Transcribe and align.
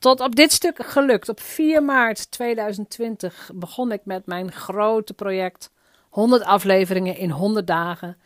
tot 0.00 0.20
op 0.20 0.36
dit 0.36 0.52
stuk 0.52 0.86
gelukt. 0.86 1.28
Op 1.28 1.40
4 1.40 1.82
maart 1.82 2.30
2020 2.30 3.50
begon 3.54 3.92
ik 3.92 4.00
met 4.04 4.26
mijn 4.26 4.52
grote 4.52 5.14
project 5.14 5.70
100 6.08 6.42
afleveringen 6.42 7.16
in 7.16 7.30
100 7.30 7.66
dagen. 7.66 8.16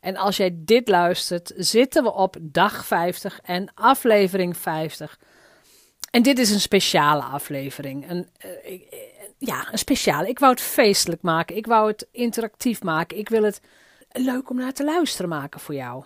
En 0.00 0.16
als 0.16 0.36
jij 0.36 0.50
dit 0.54 0.88
luistert, 0.88 1.52
zitten 1.56 2.02
we 2.02 2.12
op 2.12 2.36
dag 2.40 2.86
50 2.86 3.40
en 3.42 3.68
aflevering 3.74 4.56
50. 4.56 5.18
En 6.10 6.22
dit 6.22 6.38
is 6.38 6.50
een 6.50 6.60
speciale 6.60 7.22
aflevering. 7.22 8.10
Een, 8.10 8.28
uh, 8.66 8.80
ja, 9.38 9.68
een 9.72 9.78
speciale. 9.78 10.28
Ik 10.28 10.38
wou 10.38 10.52
het 10.52 10.62
feestelijk 10.62 11.22
maken. 11.22 11.56
Ik 11.56 11.66
wou 11.66 11.88
het 11.88 12.06
interactief 12.10 12.82
maken. 12.82 13.18
Ik 13.18 13.28
wil 13.28 13.42
het 13.42 13.60
leuk 14.12 14.50
om 14.50 14.56
naar 14.56 14.72
te 14.72 14.84
luisteren 14.84 15.28
maken 15.28 15.60
voor 15.60 15.74
jou. 15.74 16.04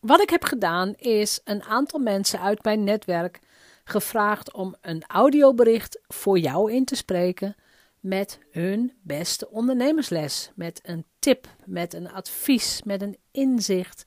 Wat 0.00 0.20
ik 0.20 0.30
heb 0.30 0.44
gedaan 0.44 0.94
is 0.96 1.40
een 1.44 1.62
aantal 1.62 2.00
mensen 2.00 2.40
uit 2.40 2.64
mijn 2.64 2.84
netwerk 2.84 3.40
gevraagd 3.84 4.52
om 4.52 4.76
een 4.80 5.04
audiobericht 5.06 6.00
voor 6.08 6.38
jou 6.38 6.72
in 6.72 6.84
te 6.84 6.96
spreken 6.96 7.56
met 8.00 8.38
hun 8.50 8.92
beste 9.02 9.50
ondernemersles, 9.50 10.50
met 10.54 10.80
een 10.82 11.04
tip, 11.18 11.46
met 11.64 11.94
een 11.94 12.10
advies, 12.10 12.82
met 12.82 13.02
een 13.02 13.16
inzicht. 13.30 14.02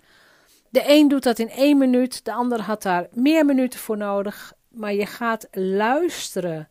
De 0.70 0.84
een 0.86 1.08
doet 1.08 1.24
dat 1.24 1.40
in 1.40 1.50
één 1.50 1.78
minuut, 1.78 2.26
de 2.26 2.34
ander 2.34 2.62
had 2.62 2.82
daar 2.82 3.08
meer 3.12 3.46
minuten 3.46 3.80
voor 3.80 3.98
nodig, 3.98 4.54
maar 4.68 4.94
je 4.94 5.06
gaat 5.06 5.48
luisteren 5.52 6.70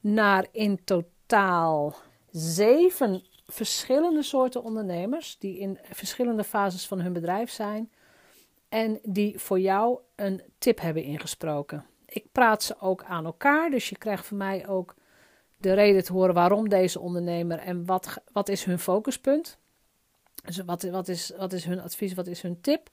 naar 0.00 0.46
in 0.52 0.84
totaal 0.84 1.96
zeven 2.30 3.22
verschillende 3.46 4.22
soorten 4.22 4.62
ondernemers 4.62 5.36
die 5.38 5.58
in 5.58 5.78
verschillende 5.82 6.44
fases 6.44 6.86
van 6.86 7.00
hun 7.00 7.12
bedrijf 7.12 7.50
zijn 7.50 7.90
en 8.68 8.98
die 9.02 9.38
voor 9.38 9.60
jou 9.60 9.98
een 10.16 10.42
tip 10.58 10.80
hebben 10.80 11.02
ingesproken. 11.02 11.89
Ik 12.10 12.32
praat 12.32 12.62
ze 12.62 12.80
ook 12.80 13.04
aan 13.04 13.24
elkaar, 13.24 13.70
dus 13.70 13.88
je 13.88 13.98
krijgt 13.98 14.26
van 14.26 14.36
mij 14.36 14.68
ook 14.68 14.94
de 15.56 15.72
reden 15.72 16.04
te 16.04 16.12
horen 16.12 16.34
waarom 16.34 16.68
deze 16.68 17.00
ondernemer 17.00 17.58
en 17.58 17.86
wat, 17.86 18.16
wat 18.32 18.48
is 18.48 18.64
hun 18.64 18.78
focuspunt. 18.78 19.58
Dus 20.44 20.64
wat, 20.64 20.82
wat, 20.82 21.08
is, 21.08 21.32
wat 21.38 21.52
is 21.52 21.64
hun 21.64 21.80
advies, 21.80 22.14
wat 22.14 22.26
is 22.26 22.42
hun 22.42 22.60
tip. 22.60 22.88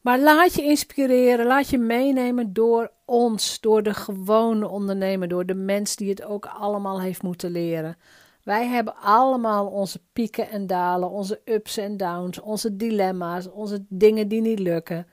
Maar 0.00 0.18
laat 0.18 0.54
je 0.54 0.62
inspireren, 0.62 1.46
laat 1.46 1.68
je 1.68 1.78
meenemen 1.78 2.52
door 2.52 2.90
ons, 3.04 3.60
door 3.60 3.82
de 3.82 3.94
gewone 3.94 4.68
ondernemer, 4.68 5.28
door 5.28 5.46
de 5.46 5.54
mens 5.54 5.96
die 5.96 6.08
het 6.08 6.22
ook 6.22 6.46
allemaal 6.46 7.00
heeft 7.00 7.22
moeten 7.22 7.50
leren. 7.50 7.96
Wij 8.42 8.66
hebben 8.66 8.96
allemaal 8.96 9.66
onze 9.66 10.00
pieken 10.12 10.48
en 10.48 10.66
dalen, 10.66 11.10
onze 11.10 11.40
ups 11.44 11.76
en 11.76 11.96
downs, 11.96 12.40
onze 12.40 12.76
dilemma's, 12.76 13.50
onze 13.50 13.84
dingen 13.88 14.28
die 14.28 14.40
niet 14.40 14.58
lukken. 14.58 15.06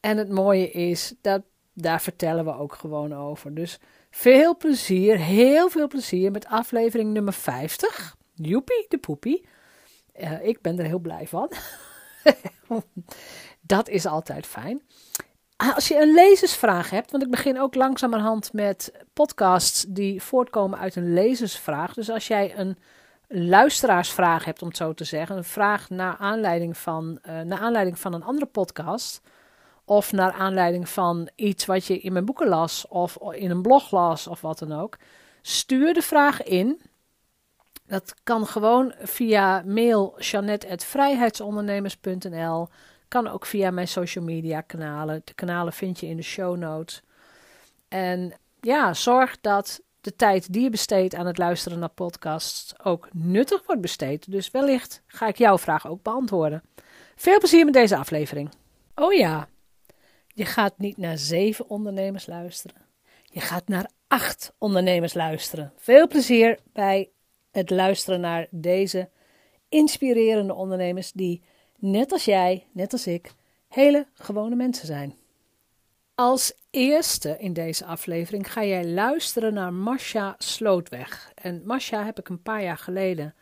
En 0.00 0.16
het 0.16 0.28
mooie 0.28 0.70
is 0.70 1.14
dat 1.20 1.42
daar 1.80 2.00
vertellen 2.00 2.44
we 2.44 2.56
ook 2.56 2.74
gewoon 2.74 3.14
over. 3.14 3.54
Dus 3.54 3.78
veel 4.10 4.56
plezier, 4.56 5.18
heel 5.18 5.68
veel 5.68 5.88
plezier 5.88 6.30
met 6.30 6.46
aflevering 6.46 7.12
nummer 7.12 7.32
50. 7.32 8.16
Joepie 8.34 8.86
de 8.88 8.98
poepie. 8.98 9.48
Uh, 10.20 10.44
ik 10.44 10.60
ben 10.60 10.78
er 10.78 10.84
heel 10.84 10.98
blij 10.98 11.26
van. 11.26 11.52
dat 13.60 13.88
is 13.88 14.06
altijd 14.06 14.46
fijn. 14.46 14.82
Als 15.74 15.88
je 15.88 16.00
een 16.00 16.14
lezersvraag 16.14 16.90
hebt, 16.90 17.10
want 17.10 17.22
ik 17.22 17.30
begin 17.30 17.60
ook 17.60 17.74
langzamerhand 17.74 18.52
met 18.52 18.92
podcasts 19.12 19.84
die 19.88 20.22
voortkomen 20.22 20.78
uit 20.78 20.96
een 20.96 21.12
lezersvraag. 21.12 21.94
Dus 21.94 22.10
als 22.10 22.26
jij 22.26 22.58
een 22.58 22.78
luisteraarsvraag 23.28 24.44
hebt, 24.44 24.62
om 24.62 24.68
het 24.68 24.76
zo 24.76 24.94
te 24.94 25.04
zeggen, 25.04 25.36
een 25.36 25.44
vraag 25.44 25.90
naar 25.90 26.16
aanleiding 26.16 26.76
van, 26.76 27.18
uh, 27.28 27.40
naar 27.40 27.58
aanleiding 27.58 27.98
van 27.98 28.12
een 28.12 28.24
andere 28.24 28.46
podcast, 28.46 29.20
of 29.90 30.12
naar 30.12 30.32
aanleiding 30.32 30.88
van 30.88 31.28
iets 31.34 31.66
wat 31.66 31.84
je 31.84 32.00
in 32.00 32.12
mijn 32.12 32.24
boeken 32.24 32.48
las, 32.48 32.88
of 32.88 33.18
in 33.30 33.50
een 33.50 33.62
blog 33.62 33.90
las, 33.90 34.26
of 34.26 34.40
wat 34.40 34.58
dan 34.58 34.72
ook, 34.72 34.96
stuur 35.42 35.94
de 35.94 36.02
vraag 36.02 36.42
in. 36.42 36.80
Dat 37.86 38.14
kan 38.22 38.46
gewoon 38.46 38.94
via 38.98 39.62
mail 39.66 40.14
janet.vrijheidsondernemers.nl 40.18 42.68
kan 43.08 43.28
ook 43.28 43.46
via 43.46 43.70
mijn 43.70 43.88
social 43.88 44.24
media 44.24 44.60
kanalen. 44.60 45.22
De 45.24 45.34
kanalen 45.34 45.72
vind 45.72 46.00
je 46.00 46.06
in 46.06 46.16
de 46.16 46.22
show 46.22 46.56
notes. 46.56 47.02
En 47.88 48.32
ja, 48.60 48.94
zorg 48.94 49.40
dat 49.40 49.80
de 50.00 50.16
tijd 50.16 50.52
die 50.52 50.62
je 50.62 50.70
besteedt 50.70 51.14
aan 51.14 51.26
het 51.26 51.38
luisteren 51.38 51.78
naar 51.78 51.88
podcasts 51.88 52.84
ook 52.84 53.08
nuttig 53.12 53.66
wordt 53.66 53.80
besteed. 53.80 54.30
Dus 54.30 54.50
wellicht 54.50 55.02
ga 55.06 55.26
ik 55.26 55.36
jouw 55.36 55.58
vraag 55.58 55.88
ook 55.88 56.02
beantwoorden. 56.02 56.62
Veel 57.16 57.38
plezier 57.38 57.64
met 57.64 57.74
deze 57.74 57.96
aflevering. 57.96 58.50
Oh 58.94 59.12
ja, 59.12 59.48
je 60.40 60.46
gaat 60.46 60.78
niet 60.78 60.96
naar 60.96 61.18
zeven 61.18 61.68
ondernemers 61.68 62.26
luisteren. 62.26 62.76
Je 63.22 63.40
gaat 63.40 63.68
naar 63.68 63.90
acht 64.08 64.52
ondernemers 64.58 65.14
luisteren. 65.14 65.72
Veel 65.76 66.06
plezier 66.06 66.58
bij 66.72 67.10
het 67.50 67.70
luisteren 67.70 68.20
naar 68.20 68.46
deze 68.50 69.08
inspirerende 69.68 70.54
ondernemers 70.54 71.12
die 71.12 71.42
net 71.78 72.12
als 72.12 72.24
jij, 72.24 72.66
net 72.72 72.92
als 72.92 73.06
ik, 73.06 73.32
hele 73.68 74.06
gewone 74.14 74.54
mensen 74.54 74.86
zijn. 74.86 75.14
Als 76.14 76.52
eerste 76.70 77.36
in 77.38 77.52
deze 77.52 77.84
aflevering 77.84 78.52
ga 78.52 78.64
jij 78.64 78.86
luisteren 78.86 79.54
naar 79.54 79.72
Masha 79.72 80.34
Slootweg. 80.38 81.32
En 81.34 81.62
Masha 81.64 82.04
heb 82.04 82.18
ik 82.18 82.28
een 82.28 82.42
paar 82.42 82.62
jaar 82.62 82.78
geleden 82.78 83.34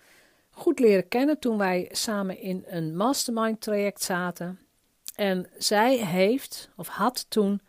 goed 0.51 0.79
leren 0.79 1.09
kennen 1.09 1.39
toen 1.39 1.59
wij 1.59 1.89
samen 1.93 2.39
in 2.39 2.65
een 2.67 2.97
mastermind 2.97 3.61
traject 3.61 4.03
zaten. 4.03 4.68
En 5.19 5.47
zij 5.57 5.97
heeft, 5.97 6.71
of 6.77 6.89
had 6.89 7.27
toen, 7.29 7.61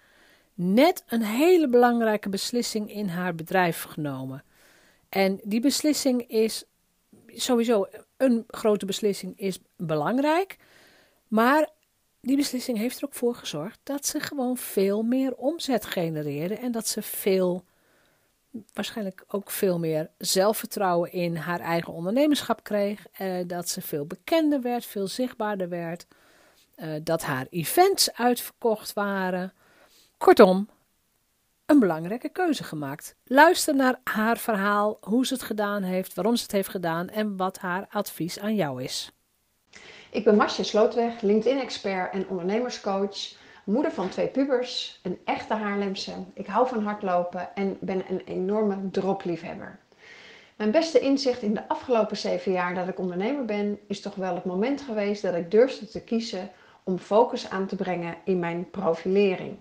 net 0.53 1.03
een 1.07 1.23
hele 1.23 1.67
belangrijke 1.69 2.29
beslissing 2.29 2.91
in 2.91 3.07
haar 3.07 3.35
bedrijf 3.35 3.83
genomen. 3.83 4.43
En 5.09 5.39
die 5.43 5.59
beslissing 5.59 6.27
is 6.27 6.63
sowieso 7.27 7.87
een 8.17 8.43
grote 8.47 8.85
beslissing, 8.85 9.39
is 9.39 9.59
belangrijk. 9.77 10.57
Maar 11.27 11.69
die 12.21 12.35
beslissing 12.35 12.77
heeft 12.77 12.97
er 12.97 13.05
ook 13.05 13.13
voor 13.13 13.35
gezorgd 13.35 13.79
dat 13.83 14.05
ze 14.05 14.19
gewoon 14.19 14.57
veel 14.57 15.03
meer 15.03 15.35
omzet 15.35 15.85
genereerde 15.85 16.55
en 16.55 16.71
dat 16.71 16.87
ze 16.87 17.01
veel, 17.01 17.65
waarschijnlijk 18.73 19.23
ook 19.27 19.51
veel 19.51 19.79
meer 19.79 20.09
zelfvertrouwen 20.17 21.11
in 21.11 21.35
haar 21.35 21.59
eigen 21.59 21.93
ondernemerschap 21.93 22.63
kreeg. 22.63 23.07
Eh, 23.11 23.37
dat 23.47 23.69
ze 23.69 23.81
veel 23.81 24.05
bekender 24.05 24.61
werd, 24.61 24.85
veel 24.85 25.07
zichtbaarder 25.07 25.69
werd. 25.69 26.05
Eh, 26.79 26.89
dat 27.03 27.23
haar 27.23 27.47
events 27.49 28.13
uitverkocht 28.13 28.93
waren. 28.93 29.53
Kortom, 30.17 30.69
een 31.65 31.79
belangrijke 31.79 32.29
keuze 32.29 32.63
gemaakt. 32.63 33.15
Luister 33.23 33.75
naar 33.75 33.99
haar 34.03 34.37
verhaal, 34.37 34.97
hoe 35.01 35.25
ze 35.25 35.33
het 35.33 35.43
gedaan 35.43 35.83
heeft, 35.83 36.13
waarom 36.13 36.35
ze 36.35 36.43
het 36.43 36.51
heeft 36.51 36.69
gedaan 36.69 37.09
en 37.09 37.37
wat 37.37 37.57
haar 37.57 37.87
advies 37.89 38.39
aan 38.39 38.55
jou 38.55 38.83
is. 38.83 39.11
Ik 40.09 40.23
ben 40.23 40.35
Marcia 40.35 40.63
Slootweg, 40.63 41.21
LinkedIn-expert 41.21 42.13
en 42.13 42.27
ondernemerscoach, 42.27 43.33
moeder 43.63 43.91
van 43.91 44.09
twee 44.09 44.27
pubers, 44.27 44.99
een 45.03 45.19
echte 45.25 45.53
Haarlemse. 45.53 46.13
Ik 46.33 46.47
hou 46.47 46.67
van 46.67 46.83
hardlopen 46.83 47.55
en 47.55 47.77
ben 47.81 48.03
een 48.09 48.21
enorme 48.25 48.89
dropliefhebber. 48.91 49.79
Mijn 50.55 50.71
beste 50.71 50.99
inzicht 50.99 51.41
in 51.41 51.53
de 51.53 51.67
afgelopen 51.67 52.17
zeven 52.17 52.51
jaar 52.51 52.75
dat 52.75 52.87
ik 52.87 52.99
ondernemer 52.99 53.45
ben, 53.45 53.79
is 53.87 54.01
toch 54.01 54.15
wel 54.15 54.35
het 54.35 54.45
moment 54.45 54.81
geweest 54.81 55.21
dat 55.21 55.35
ik 55.35 55.51
durfde 55.51 55.87
te 55.87 56.01
kiezen 56.01 56.51
om 56.89 56.97
focus 56.97 57.49
aan 57.49 57.65
te 57.65 57.75
brengen 57.75 58.17
in 58.23 58.39
mijn 58.39 58.69
profilering. 58.69 59.57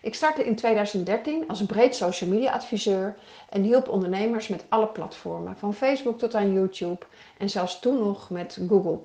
Ik 0.00 0.14
startte 0.14 0.44
in 0.44 0.56
2013 0.56 1.48
als 1.48 1.66
breed 1.66 1.96
social 1.96 2.30
media 2.30 2.52
adviseur 2.52 3.16
en 3.48 3.62
hielp 3.62 3.88
ondernemers 3.88 4.48
met 4.48 4.64
alle 4.68 4.86
platformen, 4.86 5.56
van 5.56 5.74
Facebook 5.74 6.18
tot 6.18 6.34
aan 6.34 6.52
YouTube 6.52 7.06
en 7.38 7.50
zelfs 7.50 7.80
toen 7.80 7.98
nog 7.98 8.30
met 8.30 8.58
Google+. 8.68 8.98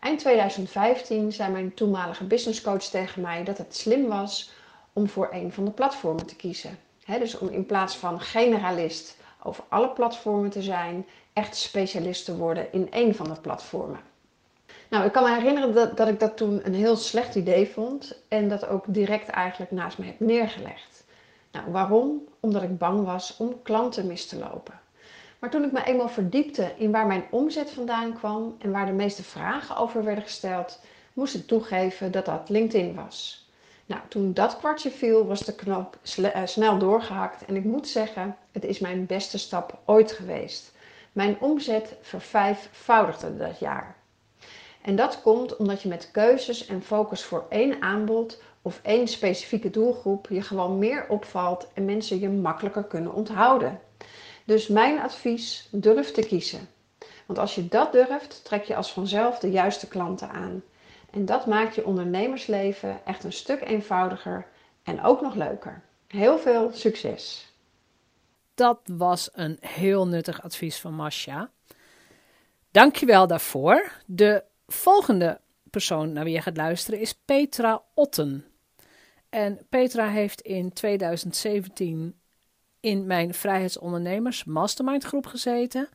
Eind 0.00 0.18
2015 0.18 1.32
zei 1.32 1.52
mijn 1.52 1.74
toenmalige 1.74 2.24
businesscoach 2.24 2.84
tegen 2.84 3.22
mij 3.22 3.44
dat 3.44 3.58
het 3.58 3.76
slim 3.76 4.06
was 4.06 4.52
om 4.92 5.08
voor 5.08 5.28
een 5.32 5.52
van 5.52 5.64
de 5.64 5.70
platformen 5.70 6.26
te 6.26 6.36
kiezen. 6.36 6.78
dus 7.06 7.38
om 7.38 7.48
in 7.48 7.66
plaats 7.66 7.96
van 7.96 8.20
generalist 8.20 9.16
over 9.42 9.64
alle 9.68 9.88
platformen 9.88 10.50
te 10.50 10.62
zijn, 10.62 11.06
echt 11.32 11.56
specialist 11.56 12.24
te 12.24 12.36
worden 12.36 12.72
in 12.72 12.90
één 12.90 13.14
van 13.14 13.28
de 13.28 13.40
platformen. 13.40 14.09
Nou, 14.90 15.04
ik 15.04 15.12
kan 15.12 15.22
me 15.22 15.34
herinneren 15.34 15.74
dat, 15.74 15.96
dat 15.96 16.08
ik 16.08 16.20
dat 16.20 16.36
toen 16.36 16.60
een 16.66 16.74
heel 16.74 16.96
slecht 16.96 17.34
idee 17.34 17.68
vond 17.68 18.22
en 18.28 18.48
dat 18.48 18.66
ook 18.66 18.84
direct 18.88 19.28
eigenlijk 19.28 19.70
naast 19.70 19.98
me 19.98 20.04
heb 20.04 20.20
neergelegd. 20.20 21.04
Nou, 21.52 21.70
waarom? 21.70 22.24
Omdat 22.40 22.62
ik 22.62 22.78
bang 22.78 23.04
was 23.04 23.36
om 23.36 23.62
klanten 23.62 24.06
mis 24.06 24.26
te 24.26 24.38
lopen. 24.38 24.80
Maar 25.38 25.50
toen 25.50 25.64
ik 25.64 25.72
me 25.72 25.84
eenmaal 25.84 26.08
verdiepte 26.08 26.72
in 26.76 26.90
waar 26.90 27.06
mijn 27.06 27.24
omzet 27.30 27.70
vandaan 27.70 28.12
kwam 28.14 28.56
en 28.58 28.70
waar 28.70 28.86
de 28.86 28.92
meeste 28.92 29.22
vragen 29.22 29.76
over 29.76 30.04
werden 30.04 30.24
gesteld, 30.24 30.80
moest 31.12 31.34
ik 31.34 31.46
toegeven 31.46 32.12
dat 32.12 32.24
dat 32.24 32.48
LinkedIn 32.48 32.94
was. 32.94 33.48
Nou, 33.86 34.00
toen 34.08 34.32
dat 34.32 34.58
kwartje 34.58 34.90
viel, 34.90 35.26
was 35.26 35.40
de 35.40 35.54
knop 35.54 35.98
eh, 36.16 36.42
snel 36.44 36.78
doorgehakt 36.78 37.44
en 37.44 37.56
ik 37.56 37.64
moet 37.64 37.88
zeggen, 37.88 38.36
het 38.52 38.64
is 38.64 38.78
mijn 38.78 39.06
beste 39.06 39.38
stap 39.38 39.78
ooit 39.84 40.12
geweest. 40.12 40.72
Mijn 41.12 41.40
omzet 41.40 41.94
vervijfvoudigde 42.00 43.36
dat 43.36 43.58
jaar. 43.58 43.98
En 44.82 44.96
dat 44.96 45.22
komt 45.22 45.56
omdat 45.56 45.82
je 45.82 45.88
met 45.88 46.10
keuzes 46.10 46.66
en 46.66 46.82
focus 46.82 47.22
voor 47.22 47.46
één 47.48 47.82
aanbod 47.82 48.42
of 48.62 48.80
één 48.82 49.08
specifieke 49.08 49.70
doelgroep 49.70 50.28
je 50.28 50.42
gewoon 50.42 50.78
meer 50.78 51.06
opvalt 51.08 51.68
en 51.74 51.84
mensen 51.84 52.20
je 52.20 52.28
makkelijker 52.28 52.84
kunnen 52.84 53.14
onthouden. 53.14 53.80
Dus 54.44 54.68
mijn 54.68 55.00
advies: 55.00 55.68
durf 55.72 56.12
te 56.12 56.26
kiezen. 56.26 56.68
Want 57.26 57.38
als 57.38 57.54
je 57.54 57.68
dat 57.68 57.92
durft, 57.92 58.44
trek 58.44 58.64
je 58.64 58.76
als 58.76 58.92
vanzelf 58.92 59.38
de 59.38 59.50
juiste 59.50 59.88
klanten 59.88 60.30
aan. 60.30 60.62
En 61.10 61.24
dat 61.24 61.46
maakt 61.46 61.74
je 61.74 61.86
ondernemersleven 61.86 63.00
echt 63.04 63.24
een 63.24 63.32
stuk 63.32 63.60
eenvoudiger 63.60 64.46
en 64.82 65.02
ook 65.02 65.20
nog 65.20 65.34
leuker. 65.34 65.82
Heel 66.06 66.38
veel 66.38 66.70
succes! 66.72 67.52
Dat 68.54 68.80
was 68.84 69.30
een 69.32 69.56
heel 69.60 70.06
nuttig 70.06 70.42
advies 70.42 70.80
van 70.80 70.94
Masha. 70.94 71.50
Dankjewel 72.70 73.26
daarvoor. 73.26 73.92
De 74.06 74.44
volgende 74.72 75.40
persoon 75.70 76.12
naar 76.12 76.24
wie 76.24 76.34
je 76.34 76.42
gaat 76.42 76.56
luisteren 76.56 77.00
is 77.00 77.14
Petra 77.24 77.82
Otten. 77.94 78.44
En 79.28 79.66
Petra 79.68 80.08
heeft 80.08 80.40
in 80.40 80.72
2017 80.72 82.20
in 82.80 83.06
mijn 83.06 83.34
Vrijheidsondernemers 83.34 84.44
Mastermind 84.44 85.04
groep 85.04 85.26
gezeten. 85.26 85.88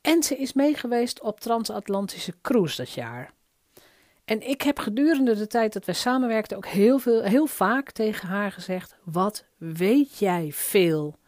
En 0.00 0.22
ze 0.22 0.36
is 0.36 0.52
meegeweest 0.52 1.20
op 1.20 1.40
Transatlantische 1.40 2.34
Cruise 2.42 2.76
dat 2.76 2.92
jaar. 2.92 3.34
En 4.24 4.48
ik 4.48 4.62
heb 4.62 4.78
gedurende 4.78 5.34
de 5.34 5.46
tijd 5.46 5.72
dat 5.72 5.84
wij 5.84 5.94
samenwerkten 5.94 6.56
ook 6.56 6.66
heel, 6.66 6.98
veel, 6.98 7.22
heel 7.22 7.46
vaak 7.46 7.90
tegen 7.90 8.28
haar 8.28 8.52
gezegd: 8.52 8.96
Wat 9.04 9.44
weet 9.56 10.18
jij 10.18 10.52
veel? 10.52 11.18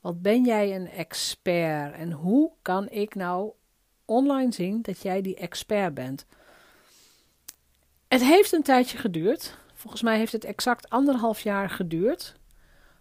Wat 0.00 0.22
ben 0.22 0.44
jij 0.44 0.74
een 0.74 0.90
expert? 0.90 1.94
En 1.94 2.12
hoe 2.12 2.52
kan 2.62 2.88
ik 2.88 3.14
nou 3.14 3.52
online 4.08 4.52
zien 4.52 4.82
dat 4.82 5.02
jij 5.02 5.22
die 5.22 5.36
expert 5.36 5.94
bent? 5.94 6.26
Het 8.08 8.22
heeft 8.22 8.52
een 8.52 8.62
tijdje 8.62 8.98
geduurd. 8.98 9.58
Volgens 9.74 10.02
mij 10.02 10.18
heeft 10.18 10.32
het 10.32 10.44
exact 10.44 10.88
anderhalf 10.88 11.40
jaar 11.40 11.70
geduurd. 11.70 12.34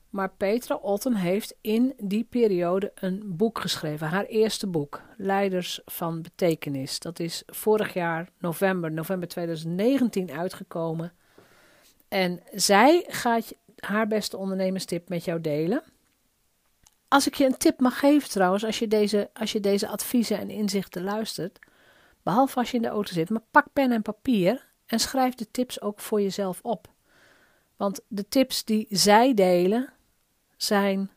Maar 0.09 0.31
Petra 0.38 0.75
Otten 0.75 1.15
heeft 1.15 1.56
in 1.62 1.94
die 1.98 2.24
periode 2.24 2.92
een 2.95 3.24
boek 3.25 3.59
geschreven. 3.59 4.07
Haar 4.07 4.25
eerste 4.25 4.68
boek, 4.68 5.01
Leiders 5.18 5.81
van 5.86 6.21
Betekenis. 6.21 7.00
Dat 7.00 7.19
is 7.19 7.44
vorig 7.45 7.94
jaar 7.94 8.30
november, 8.39 8.92
november 8.92 9.27
2019 9.27 10.31
uitgekomen. 10.31 11.13
En 12.07 12.42
zij 12.51 13.06
gaat 13.07 13.54
haar 13.75 14.07
beste 14.07 14.38
ondernemerstip 14.38 15.09
met 15.09 15.25
jou 15.25 15.42
delen. 15.42 15.83
Als 17.07 17.27
ik 17.27 17.33
je 17.33 17.45
een 17.45 17.57
tip 17.57 17.80
mag 17.80 18.00
geven 18.00 18.30
trouwens, 18.30 18.65
als 18.65 18.80
je 18.80 18.88
deze, 18.88 19.30
als 19.33 19.51
je 19.51 19.59
deze 19.59 19.88
adviezen 19.88 20.39
en 20.39 20.50
inzichten 20.50 21.04
luistert, 21.04 21.59
behalve 22.24 22.59
als 22.59 22.71
je 22.71 22.77
in 22.77 22.83
de 22.83 22.89
auto 22.89 23.13
zit, 23.13 23.30
maar 23.30 23.44
pak 23.51 23.68
pen 23.74 23.92
en 23.92 24.01
papier 24.01 24.68
en 24.86 25.00
schrijf 25.00 25.36
de 25.36 25.51
tips 25.51 25.81
ook 25.81 26.00
voor 26.00 26.21
jezelf 26.21 26.59
op. 26.62 26.88
Want 27.75 28.01
de 28.07 28.27
tips 28.27 28.63
die 28.63 28.86
zij 28.89 29.33
delen 29.33 29.94
zijn 30.57 31.12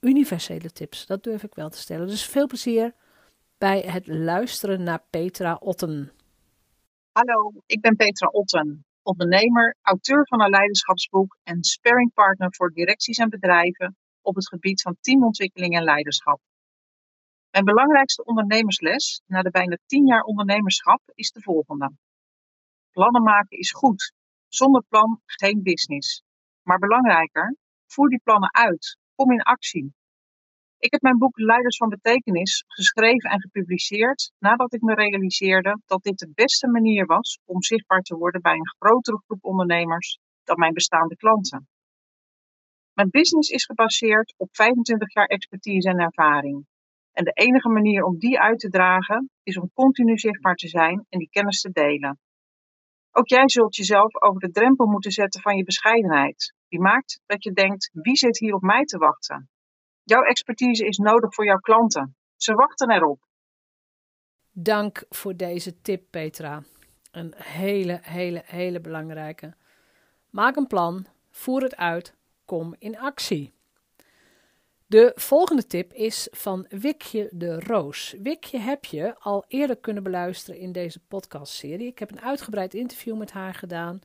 universele 0.00 0.70
tips. 0.70 1.06
Dat 1.06 1.22
durf 1.22 1.42
ik 1.42 1.54
wel 1.54 1.68
te 1.68 1.78
stellen. 1.78 2.06
Dus 2.06 2.26
veel 2.26 2.46
plezier 2.46 2.94
bij 3.58 3.80
het 3.80 4.06
luisteren 4.06 4.82
naar 4.82 5.02
Petra 5.10 5.54
Otten. 5.54 6.12
Hallo, 7.12 7.52
ik 7.66 7.80
ben 7.80 7.96
Petra 7.96 8.26
Otten, 8.26 8.84
ondernemer, 9.02 9.76
auteur 9.82 10.26
van 10.26 10.42
een 10.42 10.50
leiderschapsboek 10.50 11.36
en 11.42 11.64
sparringpartner 11.64 12.54
voor 12.54 12.72
directies 12.72 13.18
en 13.18 13.28
bedrijven 13.28 13.96
op 14.28 14.34
het 14.34 14.48
gebied 14.48 14.82
van 14.82 14.96
teamontwikkeling 15.00 15.76
en 15.76 15.82
leiderschap. 15.82 16.40
Mijn 17.50 17.64
belangrijkste 17.64 18.24
ondernemersles 18.24 19.22
na 19.26 19.42
de 19.42 19.50
bijna 19.50 19.78
tien 19.86 20.06
jaar 20.06 20.22
ondernemerschap 20.22 21.00
is 21.14 21.30
de 21.30 21.40
volgende. 21.40 21.92
Plannen 22.90 23.22
maken 23.22 23.58
is 23.58 23.72
goed. 23.72 24.12
Zonder 24.48 24.84
plan 24.88 25.20
geen 25.24 25.62
business. 25.62 26.22
Maar 26.62 26.78
belangrijker, 26.78 27.56
voer 27.86 28.08
die 28.08 28.20
plannen 28.22 28.54
uit. 28.54 28.98
Kom 29.14 29.32
in 29.32 29.42
actie. 29.42 29.94
Ik 30.78 30.92
heb 30.92 31.02
mijn 31.02 31.18
boek 31.18 31.38
Leiders 31.38 31.76
van 31.76 31.88
Betekenis 31.88 32.64
geschreven 32.66 33.30
en 33.30 33.40
gepubliceerd 33.40 34.32
nadat 34.38 34.74
ik 34.74 34.80
me 34.80 34.94
realiseerde 34.94 35.80
dat 35.86 36.02
dit 36.02 36.18
de 36.18 36.30
beste 36.34 36.68
manier 36.68 37.06
was 37.06 37.38
om 37.44 37.62
zichtbaar 37.62 38.02
te 38.02 38.16
worden 38.16 38.40
bij 38.40 38.54
een 38.54 38.74
grotere 38.78 39.22
groep 39.26 39.44
ondernemers 39.44 40.18
dan 40.44 40.58
mijn 40.58 40.72
bestaande 40.72 41.16
klanten. 41.16 41.68
Mijn 42.98 43.10
business 43.10 43.50
is 43.50 43.64
gebaseerd 43.64 44.34
op 44.36 44.48
25 44.52 45.12
jaar 45.12 45.26
expertise 45.26 45.88
en 45.88 45.98
ervaring. 45.98 46.66
En 47.12 47.24
de 47.24 47.32
enige 47.32 47.68
manier 47.68 48.04
om 48.04 48.18
die 48.18 48.40
uit 48.40 48.58
te 48.58 48.68
dragen 48.68 49.30
is 49.42 49.58
om 49.58 49.70
continu 49.72 50.18
zichtbaar 50.18 50.54
te 50.54 50.68
zijn 50.68 51.06
en 51.08 51.18
die 51.18 51.28
kennis 51.30 51.60
te 51.60 51.70
delen. 51.70 52.18
Ook 53.10 53.28
jij 53.28 53.48
zult 53.48 53.76
jezelf 53.76 54.22
over 54.22 54.40
de 54.40 54.50
drempel 54.50 54.86
moeten 54.86 55.10
zetten 55.10 55.40
van 55.40 55.56
je 55.56 55.64
bescheidenheid. 55.64 56.54
Die 56.68 56.80
maakt 56.80 57.20
dat 57.26 57.44
je 57.44 57.52
denkt: 57.52 57.90
wie 57.92 58.16
zit 58.16 58.38
hier 58.38 58.54
op 58.54 58.62
mij 58.62 58.84
te 58.84 58.98
wachten? 58.98 59.48
Jouw 60.02 60.22
expertise 60.22 60.86
is 60.86 60.96
nodig 60.96 61.34
voor 61.34 61.44
jouw 61.44 61.58
klanten. 61.58 62.16
Ze 62.36 62.54
wachten 62.54 62.90
erop. 62.90 63.20
Dank 64.52 65.04
voor 65.08 65.36
deze 65.36 65.80
tip, 65.80 66.02
Petra. 66.10 66.62
Een 67.10 67.34
hele, 67.36 67.98
hele, 68.02 68.42
hele 68.44 68.80
belangrijke. 68.80 69.54
Maak 70.30 70.56
een 70.56 70.66
plan, 70.66 71.06
voer 71.30 71.62
het 71.62 71.76
uit, 71.76 72.17
kom 72.48 72.74
in 72.78 72.98
actie. 72.98 73.52
De 74.86 75.12
volgende 75.14 75.66
tip 75.66 75.92
is 75.92 76.28
van 76.30 76.66
Wikje 76.68 77.28
de 77.32 77.60
Roos. 77.60 78.14
Wikje 78.22 78.58
heb 78.58 78.84
je 78.84 79.14
al 79.18 79.44
eerder 79.48 79.76
kunnen 79.76 80.02
beluisteren 80.02 80.60
in 80.60 80.72
deze 80.72 81.00
podcastserie. 81.08 81.86
Ik 81.86 81.98
heb 81.98 82.10
een 82.10 82.20
uitgebreid 82.20 82.74
interview 82.74 83.16
met 83.16 83.30
haar 83.30 83.54
gedaan. 83.54 84.00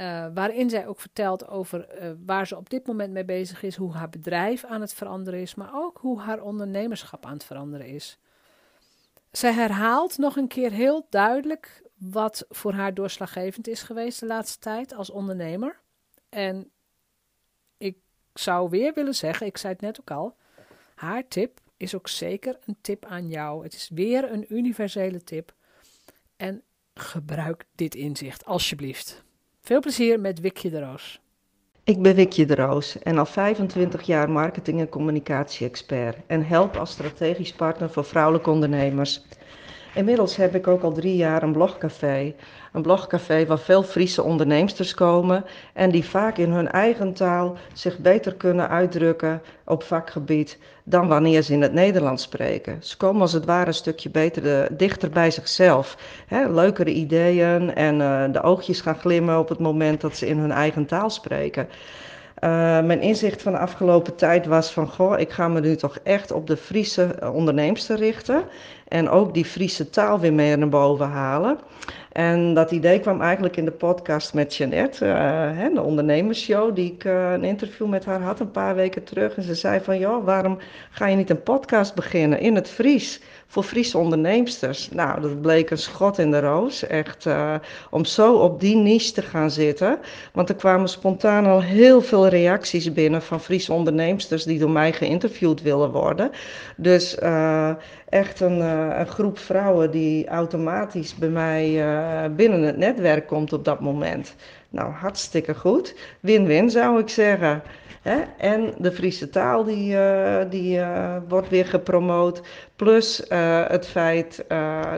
Uh, 0.00 0.26
waarin 0.34 0.70
zij 0.70 0.86
ook 0.86 1.00
vertelt 1.00 1.48
over 1.48 2.02
uh, 2.02 2.10
waar 2.26 2.46
ze 2.46 2.56
op 2.56 2.70
dit 2.70 2.86
moment 2.86 3.12
mee 3.12 3.24
bezig 3.24 3.62
is, 3.62 3.76
hoe 3.76 3.92
haar 3.92 4.08
bedrijf 4.08 4.64
aan 4.64 4.80
het 4.80 4.94
veranderen 4.94 5.40
is, 5.40 5.54
maar 5.54 5.70
ook 5.74 5.98
hoe 5.98 6.20
haar 6.20 6.42
ondernemerschap 6.42 7.26
aan 7.26 7.32
het 7.32 7.44
veranderen 7.44 7.86
is. 7.86 8.18
Zij 9.30 9.52
herhaalt 9.52 10.18
nog 10.18 10.36
een 10.36 10.48
keer 10.48 10.70
heel 10.70 11.06
duidelijk 11.08 11.82
wat 11.96 12.44
voor 12.48 12.72
haar 12.72 12.94
doorslaggevend 12.94 13.68
is 13.68 13.82
geweest 13.82 14.20
de 14.20 14.26
laatste 14.26 14.58
tijd 14.58 14.94
als 14.94 15.10
ondernemer. 15.10 15.80
En 16.28 16.70
zou 18.34 18.70
weer 18.70 18.94
willen 18.94 19.14
zeggen, 19.14 19.46
ik 19.46 19.56
zei 19.56 19.72
het 19.72 19.82
net 19.82 20.00
ook 20.00 20.10
al, 20.10 20.36
haar 20.94 21.28
tip 21.28 21.60
is 21.76 21.94
ook 21.94 22.08
zeker 22.08 22.58
een 22.66 22.76
tip 22.80 23.04
aan 23.04 23.28
jou. 23.28 23.62
Het 23.62 23.74
is 23.74 23.90
weer 23.94 24.32
een 24.32 24.54
universele 24.54 25.24
tip. 25.24 25.52
En 26.36 26.62
gebruik 26.94 27.64
dit 27.74 27.94
inzicht, 27.94 28.44
alsjeblieft. 28.44 29.22
Veel 29.60 29.80
plezier 29.80 30.20
met 30.20 30.40
Wikje 30.40 30.70
de 30.70 30.80
Roos. 30.80 31.20
Ik 31.84 32.02
ben 32.02 32.14
Wikje 32.14 32.46
de 32.46 32.54
Roos 32.54 32.98
en 32.98 33.18
al 33.18 33.26
25 33.26 34.02
jaar 34.02 34.30
marketing- 34.30 34.80
en 34.80 34.88
communicatie-expert 34.88 36.16
en 36.26 36.46
help 36.46 36.76
als 36.76 36.90
strategisch 36.90 37.52
partner 37.52 37.90
voor 37.90 38.04
vrouwelijke 38.04 38.50
ondernemers. 38.50 39.22
Inmiddels 39.94 40.36
heb 40.36 40.54
ik 40.54 40.66
ook 40.66 40.82
al 40.82 40.92
drie 40.92 41.16
jaar 41.16 41.42
een 41.42 41.52
blogcafé. 41.52 42.34
Een 42.72 42.82
blogcafé 42.82 43.46
waar 43.46 43.58
veel 43.58 43.82
Friese 43.82 44.22
onderneemsters 44.22 44.94
komen 44.94 45.44
en 45.72 45.90
die 45.90 46.04
vaak 46.04 46.38
in 46.38 46.50
hun 46.50 46.70
eigen 46.70 47.12
taal 47.12 47.56
zich 47.72 47.98
beter 47.98 48.34
kunnen 48.34 48.68
uitdrukken 48.68 49.42
op 49.64 49.82
vakgebied 49.82 50.58
dan 50.84 51.08
wanneer 51.08 51.42
ze 51.42 51.52
in 51.52 51.62
het 51.62 51.72
Nederlands 51.72 52.22
spreken. 52.22 52.78
Ze 52.82 52.96
komen 52.96 53.20
als 53.20 53.32
het 53.32 53.44
ware 53.44 53.66
een 53.66 53.74
stukje 53.74 54.10
beter 54.10 54.42
de, 54.42 54.68
dichter 54.70 55.10
bij 55.10 55.30
zichzelf. 55.30 55.96
He, 56.26 56.48
leukere 56.48 56.92
ideeën 56.92 57.74
en 57.74 58.00
uh, 58.00 58.24
de 58.32 58.42
oogjes 58.42 58.80
gaan 58.80 58.98
glimmen 58.98 59.38
op 59.38 59.48
het 59.48 59.58
moment 59.58 60.00
dat 60.00 60.16
ze 60.16 60.26
in 60.26 60.38
hun 60.38 60.52
eigen 60.52 60.86
taal 60.86 61.10
spreken. 61.10 61.68
Uh, 62.44 62.50
mijn 62.80 63.00
inzicht 63.00 63.42
van 63.42 63.52
de 63.52 63.58
afgelopen 63.58 64.16
tijd 64.16 64.46
was 64.46 64.72
van, 64.72 64.88
goh, 64.88 65.18
ik 65.18 65.30
ga 65.30 65.48
me 65.48 65.60
nu 65.60 65.76
toch 65.76 65.98
echt 66.02 66.32
op 66.32 66.46
de 66.46 66.56
Friese 66.56 67.16
onderneemster 67.32 67.96
richten. 67.96 68.44
En 68.88 69.08
ook 69.08 69.34
die 69.34 69.44
Friese 69.44 69.90
taal 69.90 70.20
weer 70.20 70.32
meer 70.32 70.58
naar 70.58 70.68
boven 70.68 71.08
halen. 71.08 71.58
En 72.12 72.54
dat 72.54 72.70
idee 72.70 73.00
kwam 73.00 73.20
eigenlijk 73.20 73.56
in 73.56 73.64
de 73.64 73.70
podcast 73.70 74.34
met 74.34 74.56
Jeanette, 74.56 75.06
uh, 75.06 75.74
de 75.74 75.82
ondernemersshow, 75.82 76.74
die 76.74 76.92
ik 76.92 77.04
uh, 77.04 77.32
een 77.32 77.44
interview 77.44 77.88
met 77.88 78.04
haar 78.04 78.20
had 78.20 78.40
een 78.40 78.50
paar 78.50 78.74
weken 78.74 79.04
terug. 79.04 79.36
En 79.36 79.42
ze 79.42 79.54
zei 79.54 79.80
van, 79.80 79.98
joh, 79.98 80.24
waarom 80.24 80.58
ga 80.90 81.06
je 81.06 81.16
niet 81.16 81.30
een 81.30 81.42
podcast 81.42 81.94
beginnen 81.94 82.40
in 82.40 82.54
het 82.54 82.68
Fries? 82.68 83.20
Voor 83.50 83.62
Friese 83.62 83.98
onderneemsters. 83.98 84.90
Nou, 84.90 85.20
dat 85.20 85.40
bleek 85.40 85.70
een 85.70 85.78
schot 85.78 86.18
in 86.18 86.30
de 86.30 86.40
roos. 86.40 86.86
Echt 86.86 87.24
uh, 87.24 87.54
om 87.90 88.04
zo 88.04 88.34
op 88.34 88.60
die 88.60 88.76
niche 88.76 89.12
te 89.12 89.22
gaan 89.22 89.50
zitten. 89.50 89.98
Want 90.32 90.48
er 90.48 90.54
kwamen 90.54 90.88
spontaan 90.88 91.46
al 91.46 91.62
heel 91.62 92.02
veel 92.02 92.28
reacties 92.28 92.92
binnen 92.92 93.22
van 93.22 93.40
Friese 93.40 93.72
onderneemsters 93.72 94.44
die 94.44 94.58
door 94.58 94.70
mij 94.70 94.92
geïnterviewd 94.92 95.62
willen 95.62 95.90
worden. 95.90 96.30
Dus 96.76 97.16
uh, 97.22 97.70
echt 98.08 98.40
een, 98.40 98.58
uh, 98.58 98.98
een, 98.98 99.06
groep 99.06 99.38
vrouwen 99.38 99.90
die 99.90 100.28
automatisch 100.28 101.14
bij 101.14 101.28
mij 101.28 101.82
binnen 102.36 102.62
het 102.62 102.76
netwerk 102.76 103.26
komt 103.26 103.52
op 103.52 103.64
dat 103.64 103.80
moment. 103.80 104.34
Nou, 104.70 104.92
hartstikke 104.92 105.54
goed. 105.54 105.94
Win-win 106.20 106.70
zou 106.70 107.00
ik 107.00 107.08
zeggen. 107.08 107.62
En 108.38 108.74
de 108.78 108.92
Friese 108.92 109.28
taal 109.28 109.64
die, 109.64 109.92
uh, 109.92 110.40
die 110.50 110.78
uh, 110.78 111.16
wordt 111.28 111.48
weer 111.48 111.66
gepromoot. 111.66 112.42
Plus 112.76 113.20
uh, 113.28 113.66
het 113.68 113.86
feit 113.86 114.44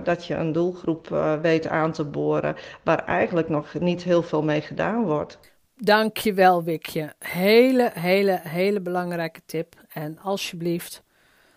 dat 0.04 0.26
je 0.26 0.34
een 0.34 0.52
doelgroep 0.52 1.08
weet 1.42 1.66
aan 1.66 1.92
te 1.92 2.04
boren 2.04 2.56
waar 2.82 3.04
eigenlijk 3.04 3.48
nog 3.48 3.74
niet 3.80 4.02
heel 4.02 4.22
veel 4.22 4.42
mee 4.42 4.60
gedaan 4.60 5.04
wordt. 5.04 5.38
Dankjewel 5.76 6.62
Wikje. 6.62 7.12
Hele, 7.18 7.90
hele, 7.94 8.40
hele 8.42 8.80
belangrijke 8.80 9.40
tip. 9.46 9.74
En 9.92 10.18
alsjeblieft, 10.18 11.02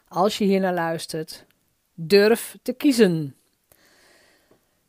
als 0.08 0.38
je 0.38 0.46
hier 0.46 0.60
naar 0.60 0.74
luistert, 0.74 1.46
durf 1.94 2.58
te 2.62 2.74
kiezen. 2.74 3.36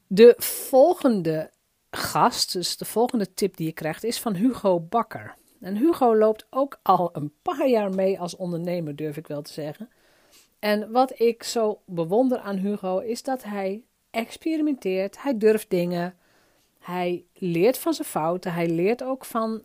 De 0.07 0.35
volgende 0.39 1.51
gast, 1.97 2.53
dus 2.53 2.77
de 2.77 2.85
volgende 2.85 3.35
tip 3.35 3.57
die 3.57 3.67
je 3.67 3.73
krijgt, 3.73 4.05
is 4.05 4.21
van 4.21 4.35
Hugo 4.35 4.81
Bakker. 4.81 5.35
En 5.61 5.77
Hugo 5.77 6.17
loopt 6.17 6.47
ook 6.51 6.79
al 6.83 7.11
een 7.13 7.33
paar 7.43 7.69
jaar 7.69 7.95
mee 7.95 8.21
als 8.21 8.37
ondernemer, 8.37 8.97
durf 8.97 9.17
ik 9.17 9.27
wel 9.27 9.43
te 9.43 9.53
zeggen. 9.53 9.89
En 10.59 10.91
wat 10.91 11.21
ik 11.21 11.43
zo 11.43 11.81
bewonder 11.85 12.39
aan 12.39 12.57
Hugo 12.57 12.99
is 12.99 13.23
dat 13.23 13.43
hij 13.43 13.83
experimenteert, 14.11 15.23
hij 15.23 15.39
durft 15.39 15.71
dingen, 15.71 16.15
hij 16.79 17.25
leert 17.35 17.79
van 17.79 17.95
zijn 17.95 18.09
fouten, 18.09 18.53
hij 18.53 18.69
leert 18.69 19.03
ook 19.03 19.25
van, 19.25 19.63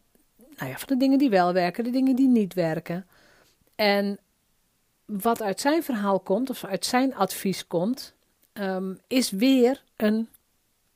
nou 0.56 0.70
ja, 0.70 0.78
van 0.78 0.88
de 0.88 0.98
dingen 0.98 1.18
die 1.18 1.30
wel 1.30 1.54
werken, 1.54 1.84
de 1.84 1.90
dingen 1.90 2.16
die 2.16 2.28
niet 2.28 2.54
werken. 2.54 3.08
En 3.76 4.20
wat 5.06 5.42
uit 5.42 5.60
zijn 5.60 5.84
verhaal 5.84 6.20
komt, 6.20 6.50
of 6.50 6.66
uit 6.66 6.86
zijn 6.86 7.16
advies 7.16 7.68
komt, 7.68 8.14
um, 8.54 9.00
is 9.08 9.30
weer 9.30 9.84
een 9.96 10.30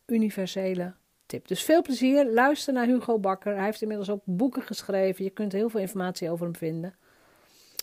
universele 0.05 0.93
tip. 1.25 1.47
Dus 1.47 1.63
veel 1.63 1.81
plezier. 1.81 2.31
Luister 2.31 2.73
naar 2.73 2.85
Hugo 2.85 3.19
Bakker. 3.19 3.55
Hij 3.55 3.65
heeft 3.65 3.81
inmiddels 3.81 4.09
ook 4.09 4.21
boeken 4.23 4.61
geschreven. 4.61 5.23
Je 5.23 5.29
kunt 5.29 5.51
heel 5.51 5.69
veel 5.69 5.79
informatie 5.79 6.29
over 6.29 6.45
hem 6.45 6.55
vinden. 6.55 6.95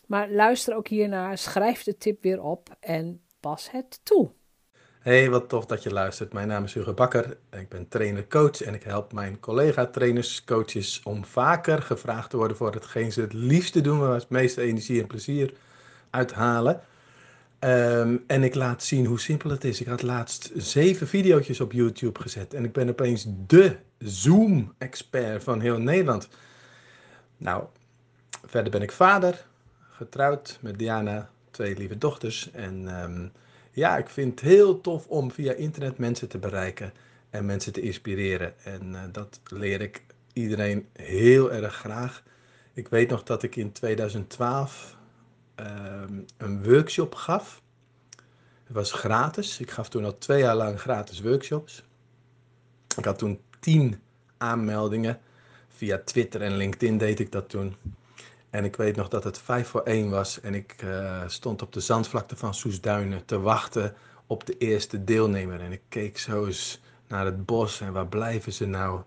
Maar 0.06 0.30
luister 0.30 0.76
ook 0.76 0.88
hiernaar. 0.88 1.38
Schrijf 1.38 1.82
de 1.82 1.96
tip 1.96 2.22
weer 2.22 2.42
op 2.42 2.68
en 2.80 3.20
pas 3.40 3.70
het 3.70 4.00
toe. 4.02 4.30
Hey, 5.00 5.30
wat 5.30 5.48
tof 5.48 5.66
dat 5.66 5.82
je 5.82 5.92
luistert. 5.92 6.32
Mijn 6.32 6.48
naam 6.48 6.64
is 6.64 6.74
Hugo 6.74 6.94
Bakker. 6.94 7.38
Ik 7.50 7.68
ben 7.68 7.88
trainer-coach 7.88 8.62
en 8.62 8.74
ik 8.74 8.82
help 8.82 9.12
mijn 9.12 9.40
collega-trainers, 9.40 10.44
coaches 10.44 11.00
om 11.04 11.24
vaker 11.24 11.82
gevraagd 11.82 12.30
te 12.30 12.36
worden 12.36 12.56
voor 12.56 12.72
hetgeen 12.72 13.12
ze 13.12 13.20
het 13.20 13.32
liefste 13.32 13.80
doen, 13.80 13.98
waar 13.98 14.14
ze 14.14 14.20
het 14.20 14.28
meeste 14.28 14.60
energie 14.60 15.00
en 15.00 15.06
plezier 15.06 15.54
uithalen. 16.10 16.80
Um, 17.64 18.24
en 18.26 18.42
ik 18.42 18.54
laat 18.54 18.82
zien 18.82 19.06
hoe 19.06 19.20
simpel 19.20 19.50
het 19.50 19.64
is. 19.64 19.80
Ik 19.80 19.86
had 19.86 20.02
laatst 20.02 20.50
zeven 20.54 21.08
video's 21.08 21.60
op 21.60 21.72
YouTube 21.72 22.20
gezet. 22.20 22.54
En 22.54 22.64
ik 22.64 22.72
ben 22.72 22.88
opeens 22.88 23.26
de 23.46 23.76
Zoom-expert 23.98 25.42
van 25.42 25.60
heel 25.60 25.78
Nederland. 25.78 26.28
Nou, 27.36 27.64
verder 28.44 28.72
ben 28.72 28.82
ik 28.82 28.92
vader, 28.92 29.46
getrouwd 29.90 30.58
met 30.60 30.78
Diana, 30.78 31.30
twee 31.50 31.76
lieve 31.76 31.98
dochters. 31.98 32.50
En 32.50 33.02
um, 33.02 33.32
ja, 33.70 33.96
ik 33.96 34.08
vind 34.08 34.40
het 34.40 34.48
heel 34.48 34.80
tof 34.80 35.06
om 35.06 35.30
via 35.30 35.52
internet 35.52 35.98
mensen 35.98 36.28
te 36.28 36.38
bereiken 36.38 36.92
en 37.30 37.46
mensen 37.46 37.72
te 37.72 37.80
inspireren. 37.80 38.54
En 38.64 38.88
uh, 38.92 39.00
dat 39.12 39.40
leer 39.50 39.80
ik 39.80 40.02
iedereen 40.32 40.86
heel 40.92 41.52
erg 41.52 41.74
graag. 41.74 42.22
Ik 42.74 42.88
weet 42.88 43.10
nog 43.10 43.22
dat 43.22 43.42
ik 43.42 43.56
in 43.56 43.72
2012 43.72 44.96
um, 45.56 46.26
een 46.36 46.64
workshop 46.64 47.14
gaf. 47.14 47.62
Het 48.64 48.76
was 48.76 48.92
gratis. 48.92 49.60
Ik 49.60 49.70
gaf 49.70 49.88
toen 49.88 50.04
al 50.04 50.18
twee 50.18 50.40
jaar 50.40 50.56
lang 50.56 50.80
gratis 50.80 51.20
workshops. 51.20 51.84
Ik 52.96 53.04
had 53.04 53.18
toen 53.18 53.40
tien 53.60 54.00
aanmeldingen. 54.38 55.20
Via 55.68 56.00
Twitter 56.04 56.42
en 56.42 56.56
LinkedIn 56.56 56.98
deed 56.98 57.20
ik 57.20 57.32
dat 57.32 57.48
toen. 57.48 57.76
En 58.50 58.64
ik 58.64 58.76
weet 58.76 58.96
nog 58.96 59.08
dat 59.08 59.24
het 59.24 59.38
vijf 59.38 59.68
voor 59.68 59.82
één 59.82 60.10
was. 60.10 60.40
En 60.40 60.54
ik 60.54 60.82
uh, 60.84 61.22
stond 61.26 61.62
op 61.62 61.72
de 61.72 61.80
zandvlakte 61.80 62.36
van 62.36 62.54
Soesduinen 62.54 63.24
te 63.24 63.40
wachten 63.40 63.94
op 64.26 64.46
de 64.46 64.58
eerste 64.58 65.04
deelnemer. 65.04 65.60
En 65.60 65.72
ik 65.72 65.82
keek 65.88 66.18
zo 66.18 66.46
eens 66.46 66.80
naar 67.06 67.24
het 67.24 67.46
bos 67.46 67.80
en 67.80 67.92
waar 67.92 68.06
blijven 68.06 68.52
ze 68.52 68.66
nou? 68.66 69.00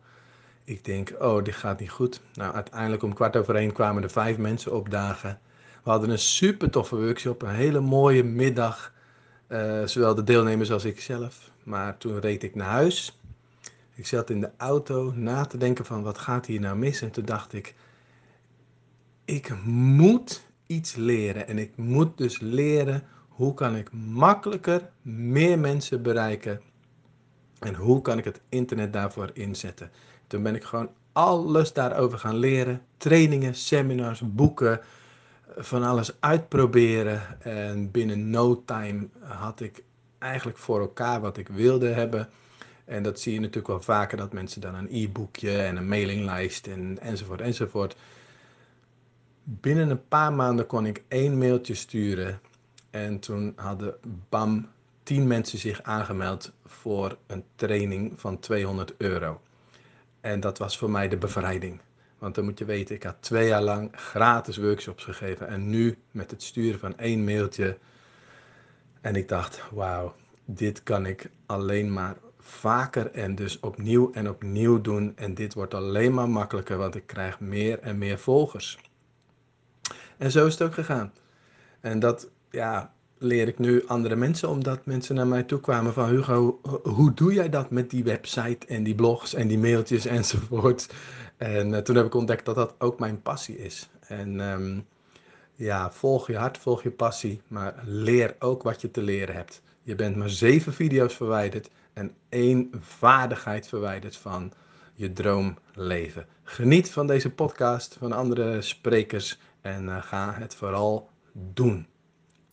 Ik 0.64 0.86
denk, 0.86 1.14
oh, 1.20 1.44
dit 1.44 1.56
gaat 1.56 1.80
niet 1.80 1.90
goed. 1.90 2.22
Nou, 2.34 2.54
uiteindelijk 2.54 3.04
om 3.04 3.14
kwart 3.14 3.36
over 3.36 3.56
één 3.56 3.74
kwamen 3.74 4.04
er 4.04 4.10
vijf 4.10 4.38
mensen 4.38 4.74
opdagen. 4.74 5.40
We 5.86 5.92
hadden 5.92 6.10
een 6.10 6.20
super 6.20 6.70
toffe 6.70 6.96
workshop, 6.96 7.42
een 7.42 7.50
hele 7.50 7.80
mooie 7.80 8.24
middag. 8.24 8.94
Uh, 9.48 9.86
zowel 9.86 10.16
de 10.16 10.24
deelnemers 10.24 10.72
als 10.72 10.86
ik 10.86 11.00
zelf. 11.00 11.52
Maar 11.64 11.98
toen 11.98 12.20
reed 12.20 12.44
ik 12.44 12.56
naar 12.56 12.70
huis. 12.70 13.20
Ik 13.96 14.08
zat 14.08 14.30
in 14.30 14.42
de 14.42 14.50
auto 14.58 15.12
na 15.16 15.46
te 15.46 15.58
denken 15.58 15.86
van 15.86 16.04
wat 16.04 16.18
gaat 16.18 16.46
hier 16.46 16.60
nou 16.60 16.78
mis. 16.78 17.02
En 17.02 17.12
toen 17.12 17.26
dacht 17.26 17.54
ik, 17.54 17.76
ik 19.26 19.64
moet 19.64 20.44
iets 20.66 20.96
leren. 20.96 21.48
En 21.48 21.58
ik 21.58 21.78
moet 21.78 22.18
dus 22.18 22.40
leren 22.40 23.04
hoe 23.28 23.54
kan 23.54 23.76
ik 23.76 23.92
makkelijker 23.92 24.90
meer 25.02 25.60
mensen 25.60 26.02
bereiken. 26.02 26.62
En 27.60 27.76
hoe 27.76 28.02
kan 28.02 28.18
ik 28.18 28.26
het 28.26 28.42
internet 28.50 28.94
daarvoor 28.94 29.30
inzetten. 29.34 29.92
Toen 30.28 30.44
ben 30.44 30.56
ik 30.56 30.64
gewoon 30.64 30.90
alles 31.12 31.74
daarover 31.74 32.20
gaan 32.20 32.38
leren. 32.38 32.82
Trainingen, 32.98 33.56
seminars, 33.56 34.22
boeken, 34.34 34.82
van 35.58 35.84
alles 35.84 36.12
uitproberen. 36.20 37.42
En 37.42 37.92
binnen 37.92 38.30
no 38.30 38.64
time 38.66 39.08
had 39.20 39.60
ik 39.60 39.84
eigenlijk 40.18 40.58
voor 40.58 40.80
elkaar 40.80 41.22
wat 41.22 41.38
ik 41.38 41.48
wilde 41.48 41.88
hebben. 41.88 42.30
En 42.86 43.04
dat 43.04 43.20
zie 43.20 43.34
je 43.34 43.40
natuurlijk 43.40 43.68
wel 43.68 43.82
vaker, 43.82 44.18
dat 44.18 44.34
mensen 44.34 44.62
dan 44.62 44.76
een 44.76 44.88
e-boekje 44.92 45.58
en 45.58 45.76
een 45.76 45.88
mailinglijst 45.88 46.68
en, 46.68 46.98
enzovoort 47.00 47.42
enzovoort. 47.42 47.96
Binnen 49.44 49.90
een 49.90 50.08
paar 50.08 50.34
maanden 50.34 50.66
kon 50.66 50.86
ik 50.86 51.04
één 51.08 51.38
mailtje 51.38 51.74
sturen. 51.74 52.40
En 52.90 53.20
toen 53.20 53.54
hadden 53.56 53.96
bam, 54.30 54.68
tien 55.04 55.28
mensen 55.28 55.60
zich 55.60 55.82
aangemeld 55.82 56.52
voor 56.66 57.18
een 57.28 57.44
training 57.56 58.14
van 58.20 58.40
200 58.40 58.94
euro. 58.98 59.42
En 60.22 60.40
dat 60.40 60.58
was 60.58 60.78
voor 60.78 60.90
mij 60.90 61.08
de 61.08 61.18
bevrijding. 61.18 61.80
Want 62.26 62.38
dan 62.38 62.46
moet 62.46 62.60
je 62.60 62.66
weten, 62.66 62.96
ik 62.96 63.04
had 63.04 63.16
twee 63.20 63.48
jaar 63.48 63.62
lang 63.62 63.90
gratis 63.92 64.58
workshops 64.58 65.04
gegeven. 65.04 65.48
En 65.48 65.70
nu 65.70 65.98
met 66.12 66.32
het 66.32 66.44
sturen 66.44 66.80
van 66.80 66.98
één 66.98 67.24
mailtje. 67.24 67.78
En 69.02 69.16
ik 69.16 69.28
dacht, 69.28 69.64
wauw, 69.72 70.16
dit 70.46 70.84
kan 70.84 71.06
ik 71.06 71.30
alleen 71.46 71.94
maar 71.94 72.16
vaker 72.40 73.12
en 73.12 73.36
dus 73.36 73.60
opnieuw 73.60 74.12
en 74.14 74.30
opnieuw 74.30 74.82
doen. 74.82 75.14
En 75.16 75.34
dit 75.34 75.54
wordt 75.54 75.74
alleen 75.74 76.14
maar 76.14 76.30
makkelijker, 76.30 76.78
want 76.78 76.96
ik 76.96 77.08
krijg 77.08 77.40
meer 77.40 77.80
en 77.80 77.98
meer 77.98 78.20
volgers. 78.20 78.78
En 80.18 80.32
zo 80.32 80.46
is 80.46 80.54
het 80.54 80.62
ook 80.62 80.74
gegaan. 80.74 81.14
En 81.80 82.00
dat, 82.00 82.30
ja, 82.50 82.94
leer 83.18 83.48
ik 83.48 83.60
nu 83.60 83.88
andere 83.88 84.16
mensen, 84.16 84.50
omdat 84.50 84.86
mensen 84.86 85.16
naar 85.16 85.28
mij 85.28 85.44
toe 85.44 85.60
kwamen 85.60 85.94
van 85.94 86.10
Hugo, 86.10 86.60
hoe 86.84 87.14
doe 87.14 87.34
jij 87.34 87.50
dat 87.50 87.70
met 87.70 87.90
die 87.90 88.04
website 88.04 88.68
en 88.68 88.84
die 88.84 88.96
blogs 88.96 89.34
en 89.34 89.48
die 89.48 89.60
mailtjes 89.60 90.06
enzovoort. 90.06 90.88
En 91.38 91.70
uh, 91.70 91.78
toen 91.78 91.96
heb 91.96 92.06
ik 92.06 92.16
ontdekt 92.16 92.46
dat 92.46 92.56
dat 92.56 92.76
ook 92.78 93.00
mijn 93.00 93.22
passie 93.22 93.58
is. 93.58 93.90
En 94.00 94.40
um, 94.40 94.88
ja, 95.56 95.92
volg 95.92 96.28
je 96.28 96.38
hart, 96.38 96.58
volg 96.58 96.84
je 96.84 96.92
passie, 96.92 97.42
maar 97.48 97.84
leer 97.84 98.36
ook 98.40 98.64
wat 98.64 98.82
je 98.82 98.92
te 98.92 99.02
leren 99.02 99.36
hebt. 99.36 99.62
Je 99.82 99.96
bent 99.96 100.16
maar 100.16 100.30
zeven 100.30 100.74
video's 100.74 101.14
verwijderd 101.16 101.70
en 101.94 102.16
één 102.30 102.70
vaardigheid 102.80 103.68
verwijderd 103.68 104.16
van 104.18 104.52
je 104.94 105.14
droomleven. 105.14 106.26
Geniet 106.44 106.92
van 106.92 107.08
deze 107.08 107.30
podcast, 107.30 107.96
van 108.00 108.12
andere 108.12 108.62
sprekers 108.62 109.40
en 109.62 109.84
uh, 109.86 110.04
ga 110.04 110.34
het 110.34 110.56
vooral 110.56 111.10
doen. 111.34 111.88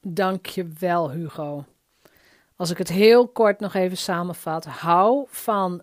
Dank 0.00 0.46
je 0.46 0.68
wel, 0.78 1.10
Hugo. 1.10 1.64
Als 2.56 2.70
ik 2.70 2.78
het 2.78 2.88
heel 2.88 3.28
kort 3.28 3.60
nog 3.60 3.74
even 3.74 3.96
samenvat, 3.96 4.64
hou 4.64 5.26
van 5.28 5.82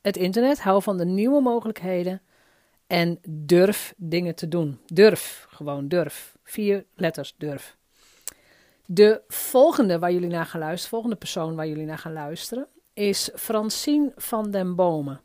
het 0.00 0.16
internet, 0.16 0.60
hou 0.60 0.82
van 0.82 0.96
de 0.96 1.04
nieuwe 1.04 1.40
mogelijkheden 1.40 2.20
en 2.86 3.18
durf 3.28 3.94
dingen 3.96 4.34
te 4.34 4.48
doen. 4.48 4.80
Durf, 4.86 5.46
gewoon 5.48 5.88
durf. 5.88 6.36
Vier 6.42 6.84
letters, 6.94 7.34
durf. 7.38 7.76
De 8.86 9.22
volgende 9.28 9.98
waar 9.98 10.12
jullie 10.12 10.28
naar 10.28 10.46
gaan 10.46 10.60
luisteren, 10.60 10.90
volgende 10.90 11.16
persoon 11.16 11.54
waar 11.54 11.68
jullie 11.68 11.86
naar 11.86 11.98
gaan 11.98 12.12
luisteren, 12.12 12.66
is 12.94 13.30
Francine 13.34 14.12
van 14.16 14.50
den 14.50 14.74
Bomen. 14.74 15.20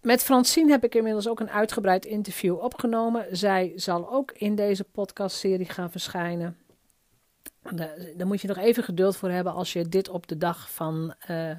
Met 0.00 0.22
Francine 0.22 0.70
heb 0.70 0.84
ik 0.84 0.94
inmiddels 0.94 1.28
ook 1.28 1.40
een 1.40 1.50
uitgebreid 1.50 2.04
interview 2.04 2.58
opgenomen. 2.58 3.26
Zij 3.36 3.72
zal 3.76 4.10
ook 4.12 4.32
in 4.32 4.54
deze 4.54 4.84
podcastserie 4.84 5.68
gaan 5.68 5.90
verschijnen. 5.90 6.58
Daar 8.16 8.26
moet 8.26 8.40
je 8.40 8.48
nog 8.48 8.56
even 8.56 8.82
geduld 8.82 9.16
voor 9.16 9.30
hebben 9.30 9.52
als 9.52 9.72
je 9.72 9.88
dit 9.88 10.08
op 10.08 10.26
de 10.26 10.36
dag 10.36 10.70
van, 10.70 11.14
uh, 11.30 11.50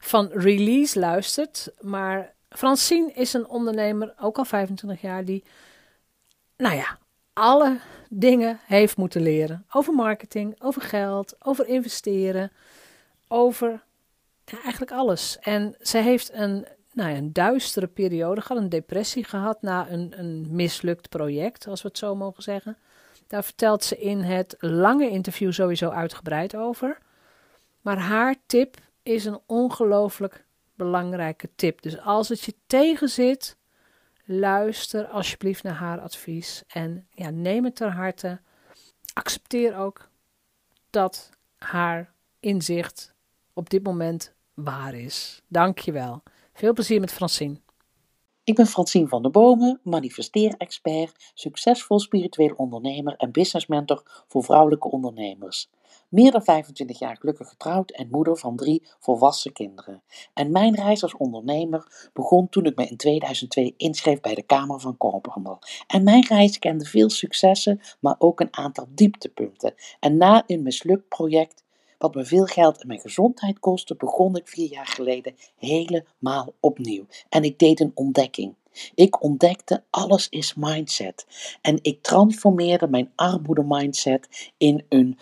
van 0.00 0.30
release 0.32 0.98
luistert. 0.98 1.72
Maar 1.80 2.34
Francine 2.48 3.12
is 3.12 3.32
een 3.32 3.48
ondernemer, 3.48 4.14
ook 4.20 4.38
al 4.38 4.44
25 4.44 5.00
jaar, 5.00 5.24
die, 5.24 5.44
nou 6.56 6.74
ja, 6.74 6.98
alle 7.32 7.78
dingen 8.08 8.60
heeft 8.66 8.96
moeten 8.96 9.22
leren. 9.22 9.64
Over 9.72 9.94
marketing, 9.94 10.62
over 10.62 10.82
geld, 10.82 11.36
over 11.38 11.66
investeren, 11.66 12.52
over 13.28 13.82
eigenlijk 14.44 14.92
alles. 14.92 15.38
En 15.40 15.74
ze 15.80 15.98
heeft 15.98 16.32
een, 16.32 16.66
nou 16.92 17.10
ja, 17.10 17.16
een 17.16 17.32
duistere 17.32 17.86
periode 17.86 18.40
gehad, 18.40 18.62
een 18.62 18.68
depressie 18.68 19.24
gehad 19.24 19.62
na 19.62 19.90
een, 19.90 20.12
een 20.16 20.46
mislukt 20.50 21.08
project, 21.08 21.66
als 21.66 21.82
we 21.82 21.88
het 21.88 21.98
zo 21.98 22.14
mogen 22.14 22.42
zeggen. 22.42 22.76
Daar 23.26 23.44
vertelt 23.44 23.84
ze 23.84 23.98
in 23.98 24.20
het 24.20 24.56
lange 24.58 25.10
interview 25.10 25.52
sowieso 25.52 25.88
uitgebreid 25.88 26.56
over. 26.56 26.98
Maar 27.80 27.98
haar 27.98 28.34
tip 28.46 28.76
is 29.02 29.24
een 29.24 29.40
ongelooflijk 29.46 30.44
belangrijke 30.74 31.50
tip. 31.54 31.82
Dus 31.82 32.00
als 32.00 32.28
het 32.28 32.40
je 32.40 32.54
tegenzit, 32.66 33.56
luister 34.24 35.06
alsjeblieft 35.06 35.62
naar 35.62 35.74
haar 35.74 36.00
advies 36.00 36.62
en 36.66 37.06
ja, 37.10 37.30
neem 37.30 37.64
het 37.64 37.76
ter 37.76 37.92
harte. 37.92 38.40
Accepteer 39.12 39.76
ook 39.76 40.08
dat 40.90 41.30
haar 41.56 42.12
inzicht 42.40 43.14
op 43.52 43.70
dit 43.70 43.82
moment 43.82 44.34
waar 44.54 44.94
is. 44.94 45.42
Dankjewel. 45.48 46.22
Veel 46.52 46.72
plezier 46.72 47.00
met 47.00 47.12
Francine. 47.12 47.60
Ik 48.44 48.54
ben 48.54 48.66
Francine 48.66 49.08
van 49.08 49.22
der 49.22 49.30
Bomen, 49.30 49.80
manifesteer-expert, 49.82 51.30
succesvol 51.34 52.00
spiritueel 52.00 52.54
ondernemer 52.56 53.14
en 53.16 53.32
business 53.32 53.66
mentor 53.66 54.24
voor 54.28 54.44
vrouwelijke 54.44 54.90
ondernemers. 54.90 55.70
Meer 56.10 56.30
dan 56.30 56.42
25 56.42 56.98
jaar 56.98 57.16
gelukkig 57.16 57.48
getrouwd 57.48 57.90
en 57.90 58.08
moeder 58.10 58.38
van 58.38 58.56
drie 58.56 58.82
volwassen 58.98 59.52
kinderen. 59.52 60.02
En 60.34 60.50
mijn 60.50 60.74
reis 60.74 61.02
als 61.02 61.16
ondernemer 61.16 62.10
begon 62.12 62.48
toen 62.48 62.64
ik 62.64 62.76
me 62.76 62.86
in 62.86 62.96
2002 62.96 63.74
inschreef 63.76 64.20
bij 64.20 64.34
de 64.34 64.42
Kamer 64.42 64.80
van 64.80 64.96
Koophandel. 64.96 65.58
En 65.86 66.02
mijn 66.02 66.26
reis 66.26 66.58
kende 66.58 66.84
veel 66.84 67.10
successen, 67.10 67.80
maar 68.00 68.14
ook 68.18 68.40
een 68.40 68.56
aantal 68.56 68.86
dieptepunten. 68.94 69.74
En 70.00 70.16
na 70.16 70.44
een 70.46 70.62
mislukt 70.62 71.08
project 71.08 71.64
wat 71.98 72.14
me 72.14 72.24
veel 72.24 72.44
geld 72.44 72.80
en 72.80 72.86
mijn 72.86 73.00
gezondheid 73.00 73.58
kostte, 73.58 73.94
begon 73.96 74.36
ik 74.36 74.48
vier 74.48 74.68
jaar 74.70 74.86
geleden 74.86 75.34
helemaal 75.56 76.54
opnieuw. 76.60 77.06
En 77.28 77.44
ik 77.44 77.58
deed 77.58 77.80
een 77.80 77.92
ontdekking. 77.94 78.54
Ik 78.94 79.22
ontdekte 79.22 79.82
alles 79.90 80.28
is 80.28 80.54
mindset. 80.54 81.26
En 81.62 81.78
ik 81.82 82.02
transformeerde 82.02 82.88
mijn 82.88 83.12
armoede 83.14 83.64
mindset 83.66 84.52
in 84.56 84.84
een 84.88 85.18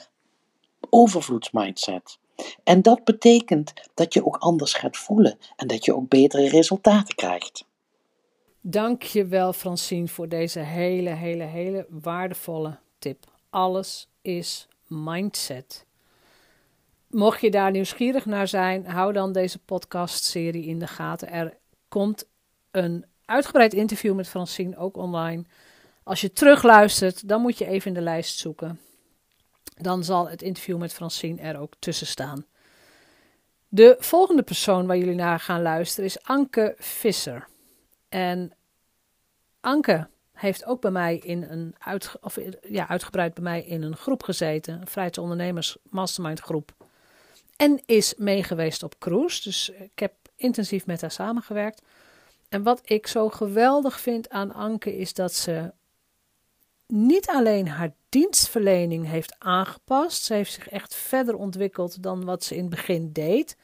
overvloedsmindset. 0.91 2.19
En 2.65 2.83
dat 2.83 3.05
betekent 3.05 3.73
dat 3.95 4.15
je 4.15 4.27
ook 4.27 4.37
anders 4.37 4.75
gaat 4.75 4.97
voelen 4.97 5.39
en 5.57 5.67
dat 5.67 5.85
je 5.85 5.95
ook 5.95 6.09
betere 6.09 6.49
resultaten 6.49 7.15
krijgt. 7.15 7.67
Dank 8.61 9.03
je 9.03 9.27
wel, 9.27 9.53
Francine, 9.53 10.09
voor 10.09 10.29
deze 10.29 10.59
hele, 10.59 11.11
hele, 11.11 11.45
hele 11.45 11.87
waardevolle 11.89 12.79
tip. 12.99 13.25
Alles 13.51 14.09
is 14.23 14.69
mindset. 14.87 15.87
Mocht 17.11 17.41
je 17.41 17.51
daar 17.51 17.71
nieuwsgierig 17.71 18.27
naar 18.27 18.49
zijn, 18.49 18.87
hou 18.87 19.13
dan 19.13 19.33
deze 19.33 19.59
podcastserie 19.59 20.65
in 20.65 20.79
de 20.79 20.87
gaten. 20.87 21.31
Er 21.31 21.57
komt 21.89 22.29
een 22.71 23.05
uitgebreid 23.25 23.75
interview 23.75 24.15
met 24.15 24.29
Francine 24.29 24.77
ook 24.77 24.97
online. 24.97 25.45
Als 26.03 26.21
je 26.21 26.33
terugluistert, 26.33 27.29
dan 27.29 27.41
moet 27.41 27.59
je 27.59 27.67
even 27.67 27.89
in 27.89 27.95
de 27.95 28.01
lijst 28.01 28.39
zoeken. 28.39 28.81
Dan 29.81 30.05
zal 30.05 30.29
het 30.29 30.43
interview 30.43 30.79
met 30.79 30.93
Francine 30.93 31.41
er 31.41 31.59
ook 31.59 31.73
tussen 31.79 32.07
staan. 32.07 32.47
De 33.69 33.97
volgende 33.99 34.43
persoon 34.43 34.87
waar 34.87 34.97
jullie 34.97 35.15
naar 35.15 35.41
gaan 35.41 35.63
luisteren 35.63 36.05
is 36.05 36.23
Anke 36.23 36.75
Visser. 36.79 37.47
En 38.09 38.53
Anke 39.61 40.09
heeft 40.33 40.65
ook 40.65 40.81
bij 40.81 40.91
mij 40.91 41.17
in 41.17 41.43
een 41.43 41.75
of, 42.21 42.39
ja, 42.69 42.89
uitgebreid 42.89 43.35
bij 43.35 43.43
mij 43.43 43.63
in 43.63 43.83
een 43.83 43.97
groep 43.97 44.23
gezeten, 44.23 44.81
een 44.81 44.87
vrijheidsondernemers 44.87 45.77
mastermind 45.83 46.41
groep. 46.41 46.73
En 47.57 47.81
is 47.87 48.15
meegeweest 48.17 48.83
op 48.83 48.99
cruise. 48.99 49.43
Dus 49.43 49.69
ik 49.69 49.99
heb 49.99 50.13
intensief 50.37 50.87
met 50.87 51.01
haar 51.01 51.11
samengewerkt. 51.11 51.83
En 52.49 52.63
wat 52.63 52.81
ik 52.85 53.07
zo 53.07 53.29
geweldig 53.29 54.01
vind 54.01 54.31
aan 54.31 54.53
Anke 54.53 54.97
is 54.97 55.15
dat 55.15 55.35
ze 55.35 55.73
niet 56.89 57.29
alleen 57.29 57.69
haar 57.69 57.93
dienstverlening 58.09 59.07
heeft 59.07 59.37
aangepast. 59.39 60.25
Ze 60.25 60.35
heeft 60.35 60.53
zich 60.53 60.69
echt 60.69 60.95
verder 60.95 61.37
ontwikkeld 61.37 62.03
dan 62.03 62.25
wat 62.25 62.45
ze 62.45 62.55
in 62.55 62.61
het 62.61 62.71
begin 62.71 63.13
deed. 63.13 63.57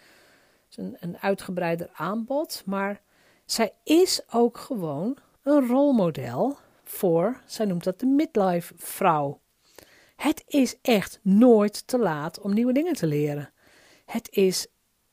Een, 0.75 0.97
een 1.01 1.19
uitgebreider 1.19 1.91
aanbod. 1.93 2.63
Maar 2.67 3.01
zij 3.45 3.73
is 3.85 4.21
ook 4.31 4.59
gewoon 4.59 5.17
een 5.43 5.67
rolmodel 5.67 6.57
voor, 6.85 7.41
zij 7.47 7.67
noemt 7.67 7.85
dat 7.85 8.01
de 8.01 8.07
midlife 8.07 8.75
vrouw. 8.77 9.41
Het 10.17 10.45
is 10.47 10.77
echt 10.83 11.19
nooit 11.23 11.87
te 11.87 11.99
laat 11.99 12.41
om 12.41 12.55
nieuwe 12.55 12.73
dingen 12.73 12.95
te 12.95 13.07
leren. 13.07 13.53
Het 14.05 14.29
is 14.31 14.67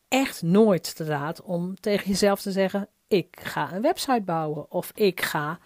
echt 0.07 0.41
nooit 0.41 0.95
te 0.95 1.05
laat 1.05 1.41
om 1.41 1.79
tegen 1.79 2.07
jezelf 2.07 2.41
te 2.41 2.51
zeggen: 2.51 2.87
ik 3.07 3.39
ga 3.41 3.73
een 3.73 3.81
website 3.81 4.21
bouwen 4.21 4.71
of 4.71 4.91
ik 4.95 5.21
ga 5.21 5.59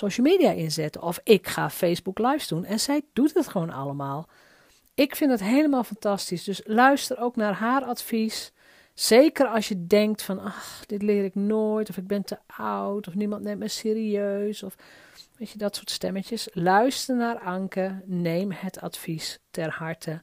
social 0.00 0.26
media 0.26 0.50
inzetten 0.50 1.02
of 1.02 1.20
ik 1.24 1.48
ga 1.48 1.70
Facebook 1.70 2.18
lives 2.18 2.48
doen. 2.48 2.64
En 2.64 2.80
zij 2.80 3.02
doet 3.12 3.34
het 3.34 3.48
gewoon 3.48 3.70
allemaal. 3.70 4.28
Ik 4.94 5.16
vind 5.16 5.30
het 5.30 5.40
helemaal 5.40 5.84
fantastisch. 5.84 6.44
Dus 6.44 6.60
luister 6.64 7.18
ook 7.18 7.36
naar 7.36 7.54
haar 7.54 7.84
advies. 7.84 8.52
Zeker 8.94 9.46
als 9.46 9.68
je 9.68 9.86
denkt 9.86 10.22
van, 10.22 10.38
ach, 10.38 10.86
dit 10.86 11.02
leer 11.02 11.24
ik 11.24 11.34
nooit, 11.34 11.88
of 11.88 11.96
ik 11.96 12.06
ben 12.06 12.24
te 12.24 12.38
oud, 12.46 13.08
of 13.08 13.14
niemand 13.14 13.42
neemt 13.42 13.58
me 13.58 13.68
serieus, 13.68 14.62
of 14.62 14.74
weet 15.36 15.50
je, 15.50 15.58
dat 15.58 15.76
soort 15.76 15.90
stemmetjes. 15.90 16.48
Luister 16.52 17.16
naar 17.16 17.38
Anke, 17.38 18.02
neem 18.04 18.52
het 18.52 18.80
advies 18.80 19.38
ter 19.50 19.70
harte 19.70 20.22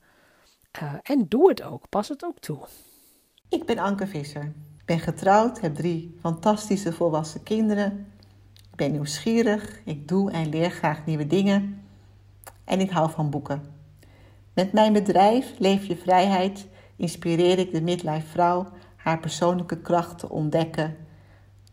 uh, 0.81 0.93
en 1.03 1.25
doe 1.27 1.49
het 1.49 1.61
ook, 1.61 1.89
pas 1.89 2.07
het 2.07 2.23
ook 2.23 2.39
toe. 2.39 2.59
Ik 3.49 3.65
ben 3.65 3.77
Anke 3.77 4.07
Visser. 4.07 4.43
Ik 4.79 4.85
ben 4.85 4.99
getrouwd, 4.99 5.59
heb 5.59 5.75
drie 5.75 6.17
fantastische 6.21 6.93
volwassen 6.93 7.43
kinderen. 7.43 8.11
Ik 8.77 8.85
ben 8.85 8.91
nieuwsgierig, 8.91 9.81
ik 9.83 10.07
doe 10.07 10.31
en 10.31 10.49
leer 10.49 10.69
graag 10.69 11.05
nieuwe 11.05 11.27
dingen. 11.27 11.83
En 12.63 12.79
ik 12.79 12.89
hou 12.89 13.11
van 13.11 13.29
boeken. 13.29 13.61
Met 14.53 14.73
mijn 14.73 14.93
bedrijf 14.93 15.53
Leef 15.57 15.85
je 15.85 15.95
Vrijheid 15.95 16.67
inspireer 16.95 17.59
ik 17.59 17.71
de 17.71 17.81
midlife 17.81 18.27
vrouw 18.27 18.67
haar 18.95 19.19
persoonlijke 19.19 19.77
kracht 19.81 20.19
te 20.19 20.29
ontdekken 20.29 20.95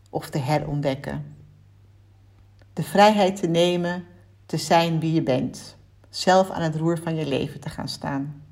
of 0.09 0.29
te 0.29 0.37
herontdekken. 0.37 1.35
De 2.73 2.83
vrijheid 2.83 3.35
te 3.35 3.47
nemen, 3.47 4.05
te 4.45 4.57
zijn 4.57 4.99
wie 4.99 5.13
je 5.13 5.23
bent, 5.23 5.77
zelf 6.09 6.49
aan 6.49 6.61
het 6.61 6.75
roer 6.75 6.97
van 6.97 7.15
je 7.15 7.27
leven 7.27 7.59
te 7.59 7.69
gaan 7.69 7.89
staan. 7.89 8.43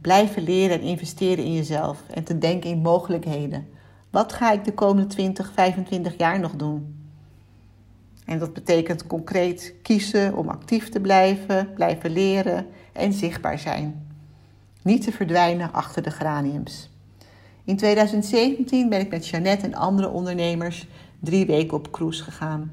Blijven 0.00 0.42
leren 0.42 0.80
en 0.80 0.86
investeren 0.86 1.44
in 1.44 1.54
jezelf 1.54 2.02
en 2.08 2.24
te 2.24 2.38
denken 2.38 2.70
in 2.70 2.78
mogelijkheden. 2.78 3.68
Wat 4.10 4.32
ga 4.32 4.52
ik 4.52 4.64
de 4.64 4.74
komende 4.74 5.08
20, 5.08 5.52
25 5.52 6.16
jaar 6.16 6.40
nog 6.40 6.56
doen? 6.56 6.99
En 8.30 8.38
dat 8.38 8.52
betekent 8.52 9.06
concreet 9.06 9.74
kiezen 9.82 10.36
om 10.36 10.48
actief 10.48 10.88
te 10.88 11.00
blijven, 11.00 11.72
blijven 11.74 12.10
leren 12.10 12.66
en 12.92 13.12
zichtbaar 13.12 13.58
zijn. 13.58 14.06
Niet 14.82 15.02
te 15.02 15.12
verdwijnen 15.12 15.72
achter 15.72 16.02
de 16.02 16.10
graniums. 16.10 16.90
In 17.64 17.76
2017 17.76 18.88
ben 18.88 19.00
ik 19.00 19.10
met 19.10 19.28
Jeannette 19.28 19.66
en 19.66 19.74
andere 19.74 20.08
ondernemers 20.08 20.88
drie 21.20 21.46
weken 21.46 21.76
op 21.76 21.90
cruise 21.90 22.22
gegaan. 22.22 22.72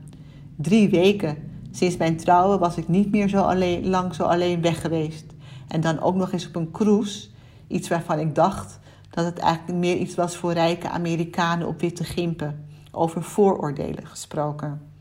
Drie 0.55 0.89
weken. 0.89 1.37
Sinds 1.71 1.97
mijn 1.97 2.17
trouwen 2.17 2.59
was 2.59 2.77
ik 2.77 2.87
niet 2.87 3.11
meer 3.11 3.29
zo 3.29 3.41
alleen, 3.41 3.87
lang 3.87 4.15
zo 4.15 4.23
alleen 4.23 4.61
weg 4.61 4.81
geweest. 4.81 5.25
En 5.67 5.81
dan 5.81 5.99
ook 5.99 6.15
nog 6.15 6.31
eens 6.31 6.47
op 6.47 6.55
een 6.55 6.71
cruise. 6.71 7.27
Iets 7.67 7.87
waarvan 7.87 8.19
ik 8.19 8.35
dacht 8.35 8.79
dat 9.09 9.25
het 9.25 9.37
eigenlijk 9.37 9.77
meer 9.77 9.95
iets 9.95 10.15
was 10.15 10.35
voor 10.35 10.53
rijke 10.53 10.89
Amerikanen 10.89 11.67
op 11.67 11.81
witte 11.81 12.03
gimpen. 12.03 12.65
Over 12.91 13.23
vooroordelen 13.23 14.07
gesproken. 14.07 14.95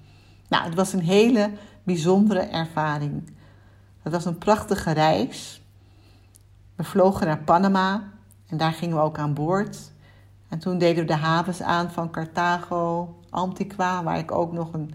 Nou, 0.48 0.64
het 0.64 0.74
was 0.74 0.92
een 0.92 1.00
hele 1.00 1.50
bijzondere 1.82 2.40
ervaring. 2.40 3.30
Het 4.02 4.12
was 4.12 4.24
een 4.24 4.38
prachtige 4.38 4.90
reis. 4.90 5.62
We 6.74 6.84
vlogen 6.84 7.26
naar 7.26 7.38
Panama 7.38 8.02
en 8.46 8.56
daar 8.56 8.72
gingen 8.72 8.96
we 8.96 9.02
ook 9.02 9.18
aan 9.18 9.34
boord. 9.34 9.92
En 10.48 10.58
toen 10.58 10.78
deden 10.78 11.06
we 11.06 11.12
de 11.12 11.16
havens 11.16 11.62
aan 11.62 11.90
van 11.90 12.10
Carthago, 12.10 13.14
Antigua, 13.30 14.02
waar 14.02 14.18
ik 14.18 14.32
ook 14.32 14.52
nog 14.52 14.72
een, 14.72 14.94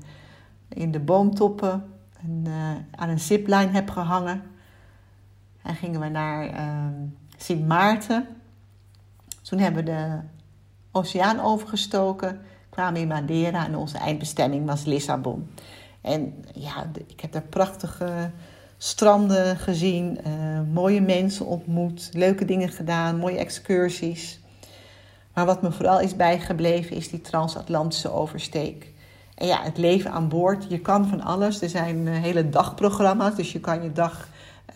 in 0.68 0.92
de 0.92 1.00
boomtoppen 1.00 1.84
een, 2.24 2.44
uh, 2.48 2.70
aan 2.96 3.10
een 3.10 3.20
zipline 3.20 3.72
heb 3.72 3.90
gehangen. 3.90 4.42
En 5.62 5.76
gingen 5.76 6.00
we 6.00 6.08
naar 6.08 6.46
uh, 6.46 6.86
Sint 7.38 7.68
Maarten. 7.68 8.28
Toen 9.42 9.60
hebben 9.60 9.86
we 9.86 9.92
de 9.92 10.20
oceaan 10.92 11.40
overgestoken, 11.40 12.42
kwamen 12.72 13.02
in 13.02 13.08
Madeira 13.08 13.66
en 13.66 13.76
onze 13.76 13.98
eindbestemming 13.98 14.66
was 14.66 14.86
Lissabon. 14.86 15.50
En 16.02 16.46
ja, 16.54 16.86
ik 17.08 17.20
heb 17.20 17.32
daar 17.32 17.42
prachtige 17.42 18.32
stranden 18.78 19.58
gezien, 19.58 20.18
uh, 20.28 20.60
mooie 20.74 21.02
mensen 21.02 21.46
ontmoet, 21.46 22.10
leuke 22.14 22.46
dingen 22.46 22.70
gedaan, 22.70 23.18
mooie 23.18 23.38
excursies. 23.38 24.40
Maar 25.34 25.46
wat 25.46 25.62
me 25.62 25.72
vooral 25.72 26.00
is 26.00 26.16
bijgebleven 26.16 26.96
is 26.96 27.10
die 27.10 27.22
transatlantische 27.22 28.12
oversteek. 28.12 28.92
En 29.36 29.48
ja, 29.48 29.62
het 29.64 29.78
leven 29.78 30.12
aan 30.12 30.30
boord, 30.30 30.66
je 30.70 30.80
kan 30.80 31.08
van 31.08 31.22
alles. 31.22 31.62
Er 31.62 31.70
zijn 31.70 31.98
uh, 32.08 32.18
hele 32.18 32.50
dagprogramma's, 32.50 33.36
dus 33.36 33.52
je 33.52 33.60
kan 33.60 33.84
je 33.84 33.92
dag, 33.92 34.28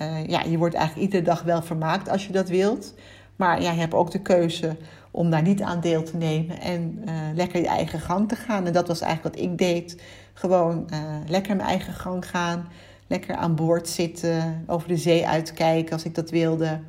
uh, 0.02 0.26
ja, 0.26 0.42
je 0.42 0.58
wordt 0.58 0.76
eigenlijk 0.76 1.06
iedere 1.06 1.24
dag 1.24 1.42
wel 1.42 1.62
vermaakt 1.62 2.10
als 2.10 2.28
je 2.28 2.34
dat 2.34 2.50
wilt. 2.50 2.94
Maar 3.36 3.62
ja, 3.62 3.72
je 3.72 3.80
hebt 3.80 3.94
ook 3.94 4.12
de 4.12 4.22
keuze 4.22 4.78
om 5.16 5.30
daar 5.30 5.42
niet 5.42 5.62
aan 5.62 5.80
deel 5.80 6.04
te 6.04 6.18
nemen 6.18 6.62
en 6.62 7.02
uh, 7.06 7.14
lekker 7.34 7.62
je 7.62 7.68
eigen 7.68 8.00
gang 8.00 8.30
te 8.30 8.36
gaan. 8.36 8.66
En 8.66 8.74
dat 8.74 8.88
was 8.88 9.02
eigenlijk 9.02 9.36
wat 9.36 9.46
ik 9.46 9.58
deed. 9.58 10.02
Gewoon 10.34 10.90
lekker 11.28 11.56
mijn 11.56 11.68
eigen 11.68 11.94
gang 11.94 12.30
gaan, 12.30 12.68
lekker 13.08 13.36
aan 13.36 13.56
boord 13.56 13.90
zitten, 13.90 14.64
over 14.68 14.88
de 14.88 14.98
zee 14.98 15.28
uitkijken 15.28 15.94
als 15.94 16.04
ik 16.04 16.16
dat 16.16 16.30
wilde. 16.30 16.80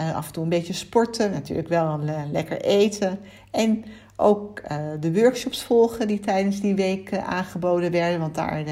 Uh, 0.00 0.16
af 0.16 0.26
en 0.26 0.32
toe 0.32 0.42
een 0.42 0.48
beetje 0.48 0.72
sporten, 0.72 1.30
natuurlijk 1.30 1.68
wel 1.68 2.00
lekker 2.32 2.60
eten. 2.60 3.18
En 3.50 3.84
ook 4.16 4.62
de 5.00 5.12
workshops 5.14 5.62
volgen 5.62 6.08
die 6.08 6.20
tijdens 6.20 6.60
die 6.60 6.74
week 6.74 7.18
aangeboden 7.18 7.90
werden. 7.90 8.20
Want 8.20 8.34
daar 8.34 8.64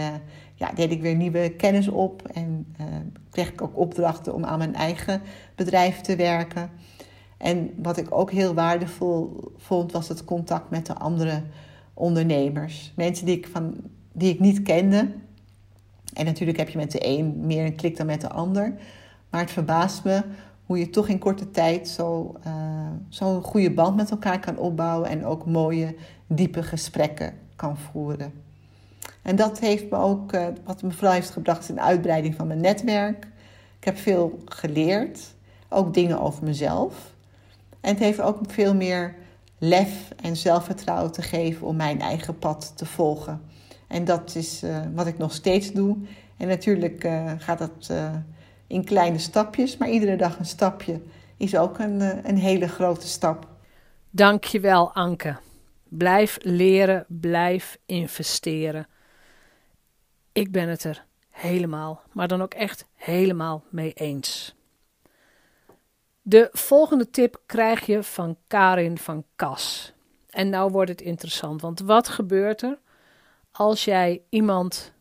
ja, 0.54 0.70
deed 0.74 0.90
ik 0.90 1.02
weer 1.02 1.14
nieuwe 1.14 1.50
kennis 1.50 1.88
op. 1.88 2.22
En 2.32 2.74
kreeg 3.30 3.48
ik 3.48 3.62
ook 3.62 3.78
opdrachten 3.78 4.34
om 4.34 4.44
aan 4.44 4.58
mijn 4.58 4.74
eigen 4.74 5.22
bedrijf 5.54 6.00
te 6.00 6.16
werken. 6.16 6.70
En 7.37 7.75
wat 7.83 7.96
ik 7.96 8.07
ook 8.14 8.31
heel 8.31 8.55
waardevol 8.55 9.51
vond, 9.57 9.92
was 9.92 10.09
het 10.09 10.25
contact 10.25 10.70
met 10.70 10.87
de 10.87 10.94
andere 10.94 11.42
ondernemers. 11.94 12.92
Mensen 12.96 13.27
die 13.27 13.37
ik, 13.37 13.46
van, 13.46 13.77
die 14.12 14.33
ik 14.33 14.40
niet 14.40 14.62
kende. 14.62 15.09
En 16.14 16.25
natuurlijk 16.25 16.59
heb 16.59 16.68
je 16.68 16.79
met 16.79 16.90
de 16.90 17.07
een 17.07 17.46
meer 17.46 17.64
een 17.64 17.77
klik 17.77 17.96
dan 17.96 18.07
met 18.07 18.20
de 18.20 18.31
ander. 18.31 18.75
Maar 19.31 19.40
het 19.40 19.51
verbaast 19.51 20.05
me 20.05 20.22
hoe 20.66 20.79
je 20.79 20.90
toch 20.90 21.09
in 21.09 21.18
korte 21.18 21.51
tijd 21.51 21.88
zo'n 21.88 22.37
uh, 22.46 22.87
zo 23.09 23.40
goede 23.40 23.70
band 23.70 23.96
met 23.96 24.11
elkaar 24.11 24.40
kan 24.40 24.59
opbouwen 24.59 25.09
en 25.09 25.25
ook 25.25 25.46
mooie, 25.46 25.94
diepe 26.27 26.62
gesprekken 26.62 27.35
kan 27.57 27.77
voeren. 27.77 28.33
En 29.22 29.37
dat 29.37 29.59
heeft 29.59 29.90
me 29.90 29.96
ook, 29.96 30.33
uh, 30.33 30.46
wat 30.64 30.83
me 30.83 30.90
vooral 30.90 31.12
heeft 31.12 31.31
gebracht, 31.31 31.62
is 31.62 31.68
een 31.68 31.81
uitbreiding 31.81 32.35
van 32.35 32.46
mijn 32.46 32.61
netwerk. 32.61 33.29
Ik 33.79 33.85
heb 33.85 33.96
veel 33.96 34.38
geleerd, 34.44 35.35
ook 35.68 35.94
dingen 35.94 36.20
over 36.20 36.44
mezelf. 36.44 37.14
En 37.80 37.90
het 37.90 37.98
heeft 37.98 38.20
ook 38.20 38.38
veel 38.48 38.74
meer 38.74 39.14
lef 39.58 40.10
en 40.22 40.36
zelfvertrouwen 40.36 41.12
te 41.12 41.22
geven 41.22 41.66
om 41.66 41.76
mijn 41.76 42.00
eigen 42.00 42.38
pad 42.38 42.72
te 42.76 42.86
volgen. 42.86 43.42
En 43.86 44.04
dat 44.04 44.34
is 44.34 44.62
uh, 44.64 44.78
wat 44.94 45.06
ik 45.06 45.18
nog 45.18 45.32
steeds 45.32 45.72
doe. 45.72 45.96
En 46.36 46.48
natuurlijk 46.48 47.08
gaat 47.38 47.58
dat 47.58 47.92
in 48.66 48.84
kleine 48.84 49.18
stapjes, 49.18 49.76
maar 49.76 49.90
iedere 49.90 50.16
dag 50.16 50.38
een 50.38 50.46
stapje 50.46 51.00
is 51.36 51.56
ook 51.56 51.78
een, 51.78 52.00
eh, 52.00 52.24
een 52.24 52.38
hele 52.38 52.68
grote 52.68 53.06
stap. 53.06 53.48
Dankjewel 54.10 54.92
Anke. 54.92 55.36
Blijf 55.88 56.38
leren, 56.40 57.04
blijf 57.08 57.78
investeren. 57.86 58.86
Ik 60.32 60.52
ben 60.52 60.68
het 60.68 60.84
er 60.84 61.04
helemaal, 61.30 62.02
maar 62.12 62.28
dan 62.28 62.42
ook 62.42 62.54
echt 62.54 62.86
helemaal 62.94 63.64
mee 63.70 63.92
eens. 63.92 64.56
De 66.28 66.48
volgende 66.52 67.10
tip 67.10 67.40
krijg 67.46 67.86
je 67.86 68.02
van 68.02 68.36
Karin 68.46 68.98
van 68.98 69.24
Kas. 69.36 69.92
En 70.30 70.48
nou 70.48 70.70
wordt 70.70 70.90
het 70.90 71.00
interessant, 71.00 71.60
want 71.60 71.80
wat 71.80 72.08
gebeurt 72.08 72.62
er 72.62 72.78
als 73.50 73.84
jij 73.84 74.22
iemand 74.28 74.92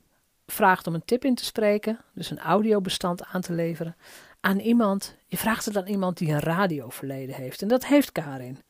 vraagt 0.47 0.87
om 0.87 0.93
een 0.93 1.05
tip 1.05 1.25
in 1.25 1.35
te 1.35 1.45
spreken, 1.45 1.99
dus 2.13 2.29
een 2.29 2.39
audiobestand 2.39 3.23
aan 3.23 3.41
te 3.41 3.53
leveren, 3.53 3.95
aan 4.39 4.59
iemand. 4.59 5.15
Je 5.27 5.37
vraagt 5.37 5.65
het 5.65 5.77
aan 5.77 5.87
iemand 5.87 6.17
die 6.17 6.31
een 6.31 6.39
radioverleden 6.39 7.35
heeft. 7.35 7.61
En 7.61 7.67
dat 7.67 7.85
heeft 7.85 8.11
Karin. 8.11 8.61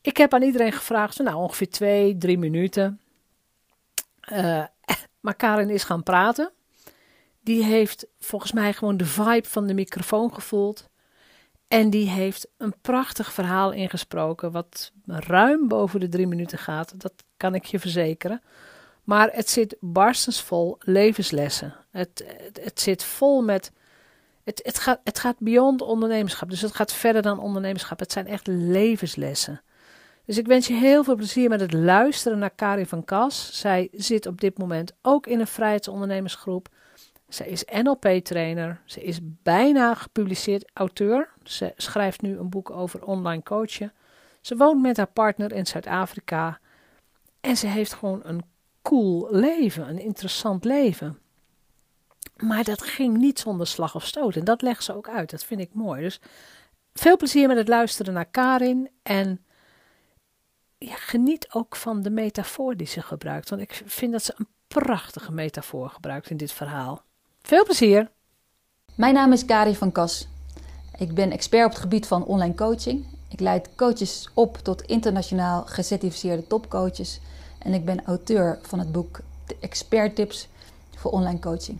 Ik 0.00 0.16
heb 0.16 0.34
aan 0.34 0.42
iedereen 0.42 0.72
gevraagd, 0.72 1.18
nou 1.18 1.36
ongeveer 1.36 1.70
twee, 1.70 2.18
drie 2.18 2.38
minuten. 2.38 3.00
Uh, 4.32 4.64
maar 5.20 5.34
Karin 5.34 5.70
is 5.70 5.84
gaan 5.84 6.02
praten. 6.02 6.50
Die 7.40 7.64
heeft 7.64 8.06
volgens 8.18 8.52
mij 8.52 8.72
gewoon 8.72 8.96
de 8.96 9.06
vibe 9.06 9.48
van 9.48 9.66
de 9.66 9.74
microfoon 9.74 10.34
gevoeld. 10.34 10.87
En 11.68 11.90
die 11.90 12.08
heeft 12.08 12.48
een 12.56 12.74
prachtig 12.80 13.32
verhaal 13.32 13.72
ingesproken, 13.72 14.52
wat 14.52 14.92
ruim 15.06 15.68
boven 15.68 16.00
de 16.00 16.08
drie 16.08 16.26
minuten 16.26 16.58
gaat. 16.58 17.00
Dat 17.00 17.12
kan 17.36 17.54
ik 17.54 17.64
je 17.64 17.78
verzekeren. 17.78 18.42
Maar 19.04 19.30
het 19.32 19.50
zit 19.50 19.76
barstensvol 19.80 20.76
levenslessen. 20.80 21.74
Het, 21.90 22.24
het, 22.62 22.80
zit 22.80 23.04
vol 23.04 23.42
met. 23.42 23.72
Het, 24.44 24.60
het, 24.62 24.78
gaat, 24.78 25.00
het 25.04 25.18
gaat 25.18 25.38
beyond 25.38 25.82
ondernemerschap. 25.82 26.50
Dus 26.50 26.60
het 26.60 26.74
gaat 26.74 26.92
verder 26.92 27.22
dan 27.22 27.38
ondernemerschap. 27.38 27.98
Het 27.98 28.12
zijn 28.12 28.26
echt 28.26 28.46
levenslessen. 28.46 29.62
Dus 30.24 30.38
ik 30.38 30.46
wens 30.46 30.66
je 30.66 30.74
heel 30.74 31.04
veel 31.04 31.16
plezier 31.16 31.48
met 31.48 31.60
het 31.60 31.72
luisteren 31.72 32.38
naar 32.38 32.50
Karin 32.50 32.86
van 32.86 33.04
Kas. 33.04 33.50
Zij 33.60 33.88
zit 33.92 34.26
op 34.26 34.40
dit 34.40 34.58
moment 34.58 34.92
ook 35.02 35.26
in 35.26 35.40
een 35.40 35.46
vrijheidsondernemersgroep. 35.46 36.68
Zij 37.28 37.46
is 37.46 37.64
NLP-trainer. 37.64 38.80
Ze 38.84 39.02
is 39.02 39.18
bijna 39.22 39.94
gepubliceerd 39.94 40.70
auteur. 40.72 41.32
Ze 41.42 41.72
schrijft 41.76 42.22
nu 42.22 42.38
een 42.38 42.50
boek 42.50 42.70
over 42.70 43.04
online 43.04 43.42
coachen. 43.42 43.92
Ze 44.40 44.56
woont 44.56 44.82
met 44.82 44.96
haar 44.96 45.10
partner 45.12 45.52
in 45.52 45.66
Zuid-Afrika. 45.66 46.60
En 47.40 47.56
ze 47.56 47.66
heeft 47.66 47.92
gewoon 47.92 48.20
een 48.24 48.44
cool 48.82 49.28
leven, 49.30 49.88
een 49.88 50.00
interessant 50.00 50.64
leven. 50.64 51.18
Maar 52.36 52.64
dat 52.64 52.82
ging 52.82 53.16
niet 53.16 53.38
zonder 53.38 53.66
slag 53.66 53.94
of 53.94 54.06
stoot. 54.06 54.36
En 54.36 54.44
dat 54.44 54.62
legt 54.62 54.84
ze 54.84 54.94
ook 54.94 55.08
uit. 55.08 55.30
Dat 55.30 55.44
vind 55.44 55.60
ik 55.60 55.74
mooi. 55.74 56.02
Dus 56.02 56.20
veel 56.92 57.16
plezier 57.16 57.48
met 57.48 57.56
het 57.56 57.68
luisteren 57.68 58.14
naar 58.14 58.30
Karin. 58.30 58.90
En 59.02 59.44
ja, 60.78 60.94
geniet 60.94 61.52
ook 61.52 61.76
van 61.76 62.02
de 62.02 62.10
metafoor 62.10 62.76
die 62.76 62.86
ze 62.86 63.02
gebruikt. 63.02 63.48
Want 63.48 63.62
ik 63.62 63.82
vind 63.86 64.12
dat 64.12 64.22
ze 64.22 64.34
een 64.36 64.48
prachtige 64.68 65.32
metafoor 65.32 65.90
gebruikt 65.90 66.30
in 66.30 66.36
dit 66.36 66.52
verhaal. 66.52 67.06
Veel 67.48 67.64
plezier! 67.64 68.10
Mijn 68.94 69.14
naam 69.14 69.32
is 69.32 69.44
Karin 69.44 69.74
van 69.74 69.92
Kas. 69.92 70.28
Ik 70.98 71.14
ben 71.14 71.30
expert 71.30 71.64
op 71.64 71.70
het 71.70 71.80
gebied 71.80 72.06
van 72.06 72.24
online 72.24 72.54
coaching. 72.54 73.04
Ik 73.28 73.40
leid 73.40 73.68
coaches 73.76 74.28
op 74.34 74.56
tot 74.56 74.82
internationaal 74.82 75.62
gecertificeerde 75.66 76.46
topcoaches 76.46 77.20
en 77.58 77.74
ik 77.74 77.84
ben 77.84 78.04
auteur 78.04 78.58
van 78.62 78.78
het 78.78 78.92
boek 78.92 79.20
Expert 79.60 80.14
Tips 80.14 80.48
voor 80.96 81.10
Online 81.10 81.38
Coaching. 81.38 81.78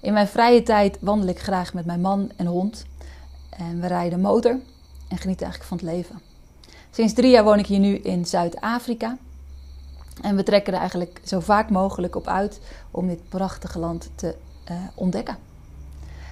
In 0.00 0.12
mijn 0.12 0.28
vrije 0.28 0.62
tijd 0.62 0.98
wandel 1.00 1.28
ik 1.28 1.38
graag 1.38 1.74
met 1.74 1.86
mijn 1.86 2.00
man 2.00 2.30
en 2.36 2.46
hond. 2.46 2.86
En 3.50 3.80
we 3.80 3.86
rijden 3.86 4.20
motor 4.20 4.52
en 5.08 5.18
genieten 5.18 5.46
eigenlijk 5.46 5.62
van 5.62 5.76
het 5.76 5.86
leven. 5.86 6.20
Sinds 6.90 7.12
drie 7.12 7.30
jaar 7.30 7.44
woon 7.44 7.58
ik 7.58 7.66
hier 7.66 7.78
nu 7.78 7.96
in 7.96 8.26
Zuid-Afrika. 8.26 9.16
En 10.22 10.36
we 10.36 10.42
trekken 10.42 10.72
er 10.72 10.78
eigenlijk 10.78 11.20
zo 11.24 11.40
vaak 11.40 11.70
mogelijk 11.70 12.16
op 12.16 12.26
uit 12.26 12.60
om 12.90 13.06
dit 13.08 13.28
prachtige 13.28 13.78
land 13.78 14.10
te 14.14 14.36
uh, 14.70 14.76
ontdekken. 14.94 15.36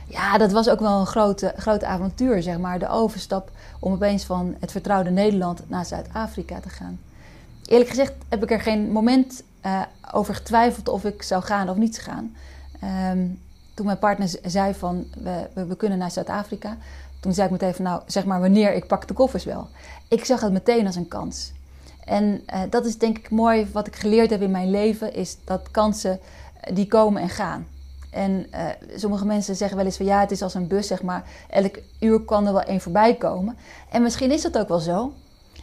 Ja, 0.08 0.38
dat 0.38 0.52
was 0.52 0.68
ook 0.68 0.80
wel 0.80 1.00
een 1.00 1.06
grote, 1.06 1.52
grote 1.56 1.86
avontuur, 1.86 2.42
zeg 2.42 2.58
maar. 2.58 2.78
De 2.78 2.88
overstap 2.88 3.50
om 3.78 3.92
opeens 3.92 4.24
van 4.24 4.56
het 4.60 4.70
vertrouwde 4.70 5.10
Nederland 5.10 5.70
naar 5.70 5.84
Zuid-Afrika 5.84 6.60
te 6.60 6.68
gaan. 6.68 7.00
Eerlijk 7.66 7.90
gezegd 7.90 8.12
heb 8.28 8.42
ik 8.42 8.50
er 8.50 8.60
geen 8.60 8.92
moment 8.92 9.42
uh, 9.66 9.82
over 10.12 10.34
getwijfeld 10.34 10.88
of 10.88 11.04
ik 11.04 11.22
zou 11.22 11.42
gaan 11.42 11.68
of 11.68 11.76
niet 11.76 11.98
gaan. 11.98 12.36
Um, 13.10 13.42
toen 13.74 13.86
mijn 13.86 13.98
partner 13.98 14.28
zei 14.44 14.74
van 14.74 15.06
we, 15.22 15.64
we, 15.66 15.76
kunnen 15.76 15.98
naar 15.98 16.10
Zuid-Afrika, 16.10 16.76
toen 17.20 17.34
zei 17.34 17.46
ik 17.46 17.52
meteen 17.52 17.74
van 17.74 17.84
nou 17.84 18.02
zeg 18.06 18.24
maar 18.24 18.40
wanneer 18.40 18.74
ik 18.74 18.86
pak 18.86 19.08
de 19.08 19.14
koffers 19.14 19.44
wel. 19.44 19.68
Ik 20.08 20.24
zag 20.24 20.40
het 20.40 20.52
meteen 20.52 20.86
als 20.86 20.96
een 20.96 21.08
kans. 21.08 21.52
En 22.04 22.42
uh, 22.54 22.60
dat 22.70 22.86
is 22.86 22.98
denk 22.98 23.18
ik 23.18 23.30
mooi 23.30 23.68
wat 23.72 23.86
ik 23.86 23.96
geleerd 23.96 24.30
heb 24.30 24.42
in 24.42 24.50
mijn 24.50 24.70
leven, 24.70 25.14
is 25.14 25.36
dat 25.44 25.70
kansen 25.70 26.20
die 26.72 26.86
komen 26.86 27.22
en 27.22 27.28
gaan. 27.28 27.66
En 28.14 28.46
uh, 28.54 28.66
sommige 28.96 29.26
mensen 29.26 29.56
zeggen 29.56 29.76
wel 29.76 29.86
eens 29.86 29.96
van 29.96 30.06
ja, 30.06 30.20
het 30.20 30.30
is 30.30 30.42
als 30.42 30.54
een 30.54 30.66
bus, 30.66 30.86
zeg 30.86 31.02
maar. 31.02 31.24
Elk 31.48 31.78
uur 32.00 32.20
kan 32.20 32.46
er 32.46 32.52
wel 32.52 32.62
één 32.62 32.80
voorbij 32.80 33.14
komen. 33.14 33.56
En 33.90 34.02
misschien 34.02 34.30
is 34.30 34.42
dat 34.42 34.58
ook 34.58 34.68
wel 34.68 34.78
zo. 34.78 35.12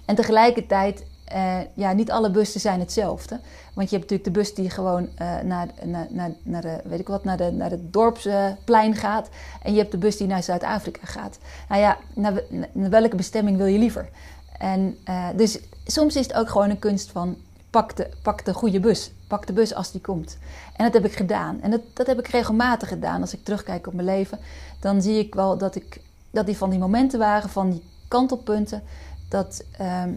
En 0.06 0.16
tegelijkertijd 0.16 1.04
uh, 1.36 1.58
ja, 1.74 1.94
niet 1.94 2.12
alle 2.12 2.32
bussen 2.32 2.62
zijn 2.62 2.80
hetzelfde. 2.80 3.40
Want 3.74 3.90
je 3.90 3.98
hebt 3.98 4.10
natuurlijk 4.10 4.24
de 4.24 4.40
bus 4.40 4.54
die 4.54 4.70
gewoon 4.70 5.10
uh, 5.22 5.40
naar, 5.40 5.68
naar, 6.10 6.32
naar, 6.44 6.82
weet 6.84 7.00
ik 7.00 7.08
wat, 7.08 7.24
naar, 7.24 7.38
de, 7.38 7.52
naar 7.52 7.70
het 7.70 7.94
dorpsplein 7.94 8.96
gaat. 8.96 9.30
En 9.64 9.74
je 9.74 9.80
hebt 9.80 9.92
de 9.92 9.98
bus 9.98 10.18
die 10.18 10.28
naar 10.28 10.44
Zuid-Afrika 10.44 11.06
gaat. 11.06 11.40
Nou 11.70 11.82
ja, 11.82 11.98
naar, 12.14 12.42
naar, 12.72 12.90
welke 12.90 13.16
bestemming 13.16 13.58
wil 13.58 13.66
je 13.66 13.80
liever? 13.80 14.10
En 14.58 14.98
dus 15.36 15.60
soms 15.86 16.16
is 16.16 16.28
het 16.28 16.36
ook 16.36 16.50
gewoon 16.50 16.70
een 16.70 16.80
kunst 16.80 17.12
van 17.12 17.36
pak 17.72 18.46
de, 18.46 18.54
goede 18.54 18.80
bus. 18.80 19.12
Pak 19.28 19.48
de 19.48 19.54
bus 19.54 19.74
als 19.74 19.92
die 19.92 20.02
komt. 20.02 20.38
En 20.76 20.86
dat 20.86 20.94
heb 20.94 21.06
ik 21.06 21.18
gedaan. 21.18 21.62
En 21.62 21.72
dat, 21.72 21.82
dat 21.94 22.08
heb 22.08 22.20
ik 22.20 22.28
regelmatig 22.28 22.88
gedaan. 22.88 23.22
Als 23.22 23.34
ik 23.34 23.44
terugkijk 23.44 23.88
op 23.88 23.94
mijn 23.94 24.06
leven, 24.06 24.40
dan 24.80 25.02
zie 25.02 25.20
ik 25.20 25.36
wel 25.36 25.58
dat, 25.58 25.76
ik, 25.76 26.02
dat 26.32 26.46
die 26.46 26.58
van 26.58 26.70
die 26.70 26.80
momenten 26.80 27.20
waren, 27.20 27.50
van 27.50 27.70
die 27.70 27.84
kantelpunten 28.08 28.84
dat, 29.30 29.64
ehm, 29.78 30.10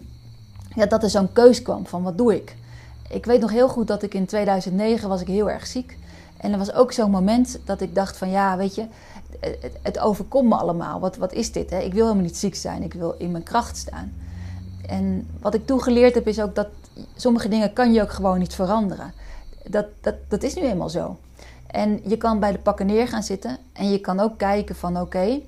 ja, 0.75 0.85
dat 0.85 1.03
er 1.03 1.09
zo'n 1.09 1.33
keus 1.33 1.61
kwam 1.61 1.85
van 1.85 2.03
wat 2.03 2.17
doe 2.17 2.35
ik. 2.35 2.55
Ik 3.09 3.25
weet 3.25 3.41
nog 3.41 3.51
heel 3.51 3.69
goed 3.69 3.87
dat 3.87 4.03
ik 4.03 4.13
in 4.13 4.25
2009 4.25 5.09
was 5.09 5.21
ik 5.21 5.27
heel 5.27 5.49
erg 5.49 5.67
ziek. 5.67 5.97
En 6.37 6.51
er 6.51 6.57
was 6.57 6.73
ook 6.73 6.91
zo'n 6.91 7.11
moment 7.11 7.59
dat 7.65 7.81
ik 7.81 7.95
dacht 7.95 8.17
van 8.17 8.29
ja, 8.29 8.57
weet 8.57 8.75
je, 8.75 8.85
het, 9.39 9.77
het 9.81 9.99
overkomt 9.99 10.49
me 10.49 10.55
allemaal. 10.55 10.99
Wat, 10.99 11.17
wat 11.17 11.33
is 11.33 11.51
dit? 11.51 11.69
Hè? 11.69 11.79
Ik 11.79 11.93
wil 11.93 12.03
helemaal 12.03 12.25
niet 12.25 12.37
ziek 12.37 12.55
zijn. 12.55 12.83
Ik 12.83 12.93
wil 12.93 13.15
in 13.17 13.31
mijn 13.31 13.43
kracht 13.43 13.77
staan. 13.77 14.13
En 14.87 15.27
wat 15.41 15.53
ik 15.53 15.65
toen 15.65 15.81
geleerd 15.81 16.13
heb 16.13 16.27
is 16.27 16.41
ook 16.41 16.55
dat 16.55 16.67
sommige 17.15 17.47
dingen 17.47 17.73
kan 17.73 17.93
je 17.93 18.01
ook 18.01 18.11
gewoon 18.11 18.39
niet 18.39 18.55
veranderen. 18.55 19.13
Dat, 19.69 19.85
dat, 20.01 20.15
dat 20.27 20.43
is 20.43 20.55
nu 20.55 20.61
eenmaal 20.61 20.89
zo. 20.89 21.17
En 21.67 22.01
je 22.03 22.17
kan 22.17 22.39
bij 22.39 22.51
de 22.51 22.57
pakken 22.57 22.85
neer 22.85 23.07
gaan 23.07 23.23
zitten 23.23 23.57
en 23.73 23.89
je 23.89 23.99
kan 23.99 24.19
ook 24.19 24.37
kijken 24.37 24.75
van 24.75 25.01
oké, 25.01 25.41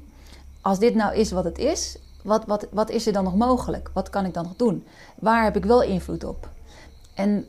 als 0.61 0.79
dit 0.79 0.95
nou 0.95 1.15
is 1.15 1.31
wat 1.31 1.43
het 1.43 1.57
is, 1.57 1.97
wat, 2.23 2.45
wat, 2.45 2.67
wat 2.71 2.89
is 2.89 3.07
er 3.07 3.13
dan 3.13 3.23
nog 3.23 3.35
mogelijk? 3.35 3.89
Wat 3.93 4.09
kan 4.09 4.25
ik 4.25 4.33
dan 4.33 4.43
nog 4.43 4.55
doen? 4.55 4.85
Waar 5.19 5.43
heb 5.43 5.55
ik 5.55 5.65
wel 5.65 5.81
invloed 5.83 6.23
op? 6.23 6.49
En 7.13 7.45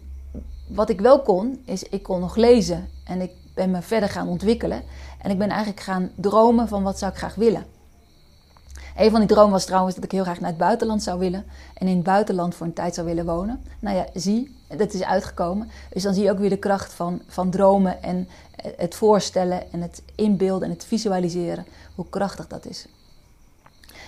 wat 0.69 0.89
ik 0.89 1.01
wel 1.01 1.23
kon, 1.23 1.63
is 1.65 1.83
ik 1.83 2.03
kon 2.03 2.21
nog 2.21 2.37
lezen 2.37 2.89
en 3.05 3.21
ik 3.21 3.31
ben 3.55 3.71
me 3.71 3.83
verder 3.83 4.09
gaan 4.09 4.29
ontwikkelen. 4.29 4.83
En 5.19 5.31
ik 5.31 5.39
ben 5.39 5.49
eigenlijk 5.49 5.81
gaan 5.81 6.11
dromen 6.15 6.69
van 6.69 6.83
wat 6.83 6.99
zou 6.99 7.13
ik 7.13 7.19
graag 7.19 7.35
willen. 7.35 7.65
Een 8.99 9.11
van 9.11 9.21
die 9.21 9.29
dromen 9.29 9.51
was 9.51 9.65
trouwens 9.65 9.95
dat 9.95 10.05
ik 10.05 10.13
heel 10.13 10.23
graag 10.23 10.41
naar 10.41 10.49
het 10.49 10.59
buitenland 10.59 11.03
zou 11.03 11.19
willen. 11.19 11.45
En 11.75 11.87
in 11.87 11.95
het 11.95 12.05
buitenland 12.05 12.55
voor 12.55 12.67
een 12.67 12.73
tijd 12.73 12.95
zou 12.95 13.07
willen 13.07 13.27
wonen. 13.27 13.63
Nou 13.79 13.97
ja, 13.97 14.07
zie, 14.15 14.57
dat 14.77 14.93
is 14.93 15.03
uitgekomen. 15.03 15.71
Dus 15.93 16.03
dan 16.03 16.15
zie 16.15 16.25
je 16.25 16.31
ook 16.31 16.39
weer 16.39 16.51
de 16.51 16.57
kracht 16.57 16.93
van, 16.93 17.23
van 17.27 17.51
dromen 17.51 18.03
en 18.03 18.29
het 18.77 18.95
voorstellen 18.95 19.73
en 19.73 19.83
het 19.83 20.03
inbeelden 20.15 20.69
en 20.69 20.75
het 20.75 20.85
visualiseren. 20.85 21.67
Hoe 21.95 22.09
krachtig 22.11 22.47
dat 22.47 22.67
is. 22.67 22.87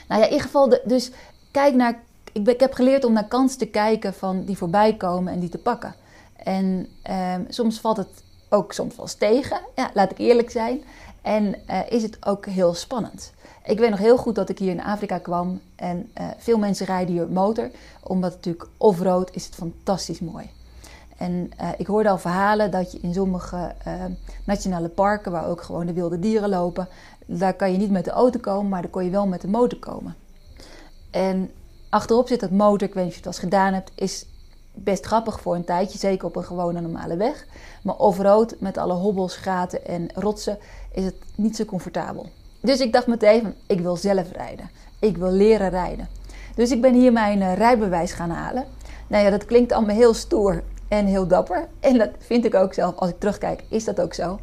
Nou 0.08 0.20
ja, 0.20 0.26
in 0.26 0.32
ieder 0.32 0.46
geval, 0.46 0.78
dus 0.84 1.10
kijk 1.50 1.74
naar. 1.74 1.98
Ik, 2.32 2.48
ik 2.48 2.60
heb 2.60 2.72
geleerd 2.72 3.04
om 3.04 3.12
naar 3.12 3.28
kansen 3.28 3.58
te 3.58 3.66
kijken 3.66 4.14
van 4.14 4.44
die 4.44 4.56
voorbij 4.56 4.96
komen 4.96 5.32
en 5.32 5.40
die 5.40 5.48
te 5.48 5.58
pakken. 5.58 5.94
En 6.36 6.88
ehm, 7.02 7.42
soms 7.48 7.80
valt 7.80 7.96
het 7.96 8.22
ook 8.48 8.72
soms 8.72 8.96
wel 8.96 9.08
tegen, 9.18 9.60
ja, 9.76 9.90
laat 9.94 10.10
ik 10.10 10.18
eerlijk 10.18 10.50
zijn. 10.50 10.82
En 11.22 11.54
uh, 11.70 11.80
is 11.88 12.02
het 12.02 12.26
ook 12.26 12.46
heel 12.46 12.74
spannend. 12.74 13.32
Ik 13.64 13.78
weet 13.78 13.90
nog 13.90 13.98
heel 13.98 14.16
goed 14.16 14.34
dat 14.34 14.48
ik 14.48 14.58
hier 14.58 14.70
in 14.70 14.82
Afrika 14.82 15.18
kwam 15.18 15.60
en 15.76 16.10
uh, 16.20 16.28
veel 16.38 16.58
mensen 16.58 16.86
rijden 16.86 17.14
hier 17.14 17.28
motor, 17.28 17.70
omdat 18.02 18.32
het 18.32 18.44
natuurlijk 18.44 18.70
off-road 18.76 19.34
is 19.34 19.44
het 19.44 19.54
fantastisch 19.54 20.20
mooi. 20.20 20.50
En 21.16 21.50
uh, 21.60 21.68
ik 21.76 21.86
hoorde 21.86 22.08
al 22.08 22.18
verhalen 22.18 22.70
dat 22.70 22.92
je 22.92 22.98
in 23.00 23.14
sommige 23.14 23.74
nationale 24.44 24.88
parken, 24.88 25.32
waar 25.32 25.46
ook 25.46 25.62
gewoon 25.62 25.86
de 25.86 25.92
wilde 25.92 26.18
dieren 26.18 26.48
lopen, 26.48 26.88
daar 27.26 27.54
kan 27.54 27.72
je 27.72 27.78
niet 27.78 27.90
met 27.90 28.04
de 28.04 28.10
auto 28.10 28.38
komen, 28.40 28.68
maar 28.68 28.82
daar 28.82 28.90
kon 28.90 29.04
je 29.04 29.10
wel 29.10 29.26
met 29.26 29.40
de 29.40 29.48
motor 29.48 29.78
komen. 29.78 30.14
En 31.10 31.50
achterop 31.88 32.28
zit 32.28 32.40
dat 32.40 32.50
motor, 32.50 32.88
ik 32.88 32.94
weet 32.94 33.04
niet 33.04 33.12
of 33.12 33.20
je 33.20 33.28
het 33.28 33.34
al 33.36 33.48
gedaan 33.48 33.72
hebt, 33.72 33.90
is 33.94 34.26
best 34.84 35.06
grappig 35.06 35.40
voor 35.40 35.54
een 35.54 35.64
tijdje, 35.64 35.98
zeker 35.98 36.26
op 36.26 36.36
een 36.36 36.44
gewone 36.44 36.80
normale 36.80 37.16
weg. 37.16 37.46
Maar 37.82 37.96
off-road 37.96 38.54
met 38.58 38.78
alle 38.78 38.92
hobbels, 38.92 39.36
gaten 39.36 39.86
en 39.86 40.08
rotsen 40.14 40.58
is 40.92 41.04
het 41.04 41.14
niet 41.34 41.56
zo 41.56 41.64
comfortabel. 41.64 42.26
Dus 42.60 42.80
ik 42.80 42.92
dacht 42.92 43.06
meteen 43.06 43.54
ik 43.66 43.80
wil 43.80 43.96
zelf 43.96 44.32
rijden. 44.32 44.70
Ik 44.98 45.16
wil 45.16 45.30
leren 45.30 45.70
rijden. 45.70 46.08
Dus 46.54 46.70
ik 46.70 46.80
ben 46.80 46.94
hier 46.94 47.12
mijn 47.12 47.40
uh, 47.40 47.54
rijbewijs 47.54 48.12
gaan 48.12 48.30
halen. 48.30 48.64
Nou 49.06 49.24
ja, 49.24 49.30
dat 49.30 49.44
klinkt 49.44 49.72
allemaal 49.72 49.96
heel 49.96 50.14
stoer 50.14 50.62
en 50.88 51.06
heel 51.06 51.26
dapper. 51.26 51.68
En 51.80 51.98
dat 51.98 52.10
vind 52.18 52.44
ik 52.44 52.54
ook 52.54 52.74
zelf, 52.74 52.96
als 52.96 53.10
ik 53.10 53.18
terugkijk, 53.18 53.62
is 53.68 53.84
dat 53.84 54.00
ook 54.00 54.14
zo. 54.14 54.38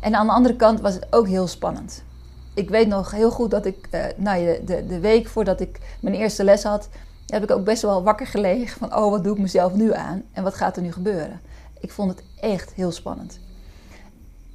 En 0.00 0.14
aan 0.14 0.26
de 0.26 0.32
andere 0.32 0.56
kant 0.56 0.80
was 0.80 0.94
het 0.94 1.06
ook 1.10 1.28
heel 1.28 1.46
spannend. 1.46 2.02
Ik 2.54 2.70
weet 2.70 2.88
nog 2.88 3.10
heel 3.10 3.30
goed 3.30 3.50
dat 3.50 3.64
ik, 3.64 3.88
uh, 3.90 4.04
nou 4.16 4.38
ja, 4.38 4.56
de, 4.64 4.86
de 4.86 4.98
week 4.98 5.26
voordat 5.26 5.60
ik 5.60 5.80
mijn 6.00 6.14
eerste 6.14 6.44
les 6.44 6.62
had, 6.62 6.88
heb 7.26 7.42
ik 7.42 7.50
ook 7.50 7.64
best 7.64 7.82
wel 7.82 8.02
wakker 8.02 8.26
gelegen 8.26 8.78
van, 8.78 8.96
oh, 8.96 9.10
wat 9.10 9.24
doe 9.24 9.34
ik 9.34 9.42
mezelf 9.42 9.74
nu 9.74 9.92
aan 9.92 10.22
en 10.32 10.42
wat 10.42 10.54
gaat 10.54 10.76
er 10.76 10.82
nu 10.82 10.92
gebeuren? 10.92 11.40
Ik 11.80 11.90
vond 11.90 12.10
het 12.10 12.22
echt 12.40 12.72
heel 12.72 12.92
spannend. 12.92 13.38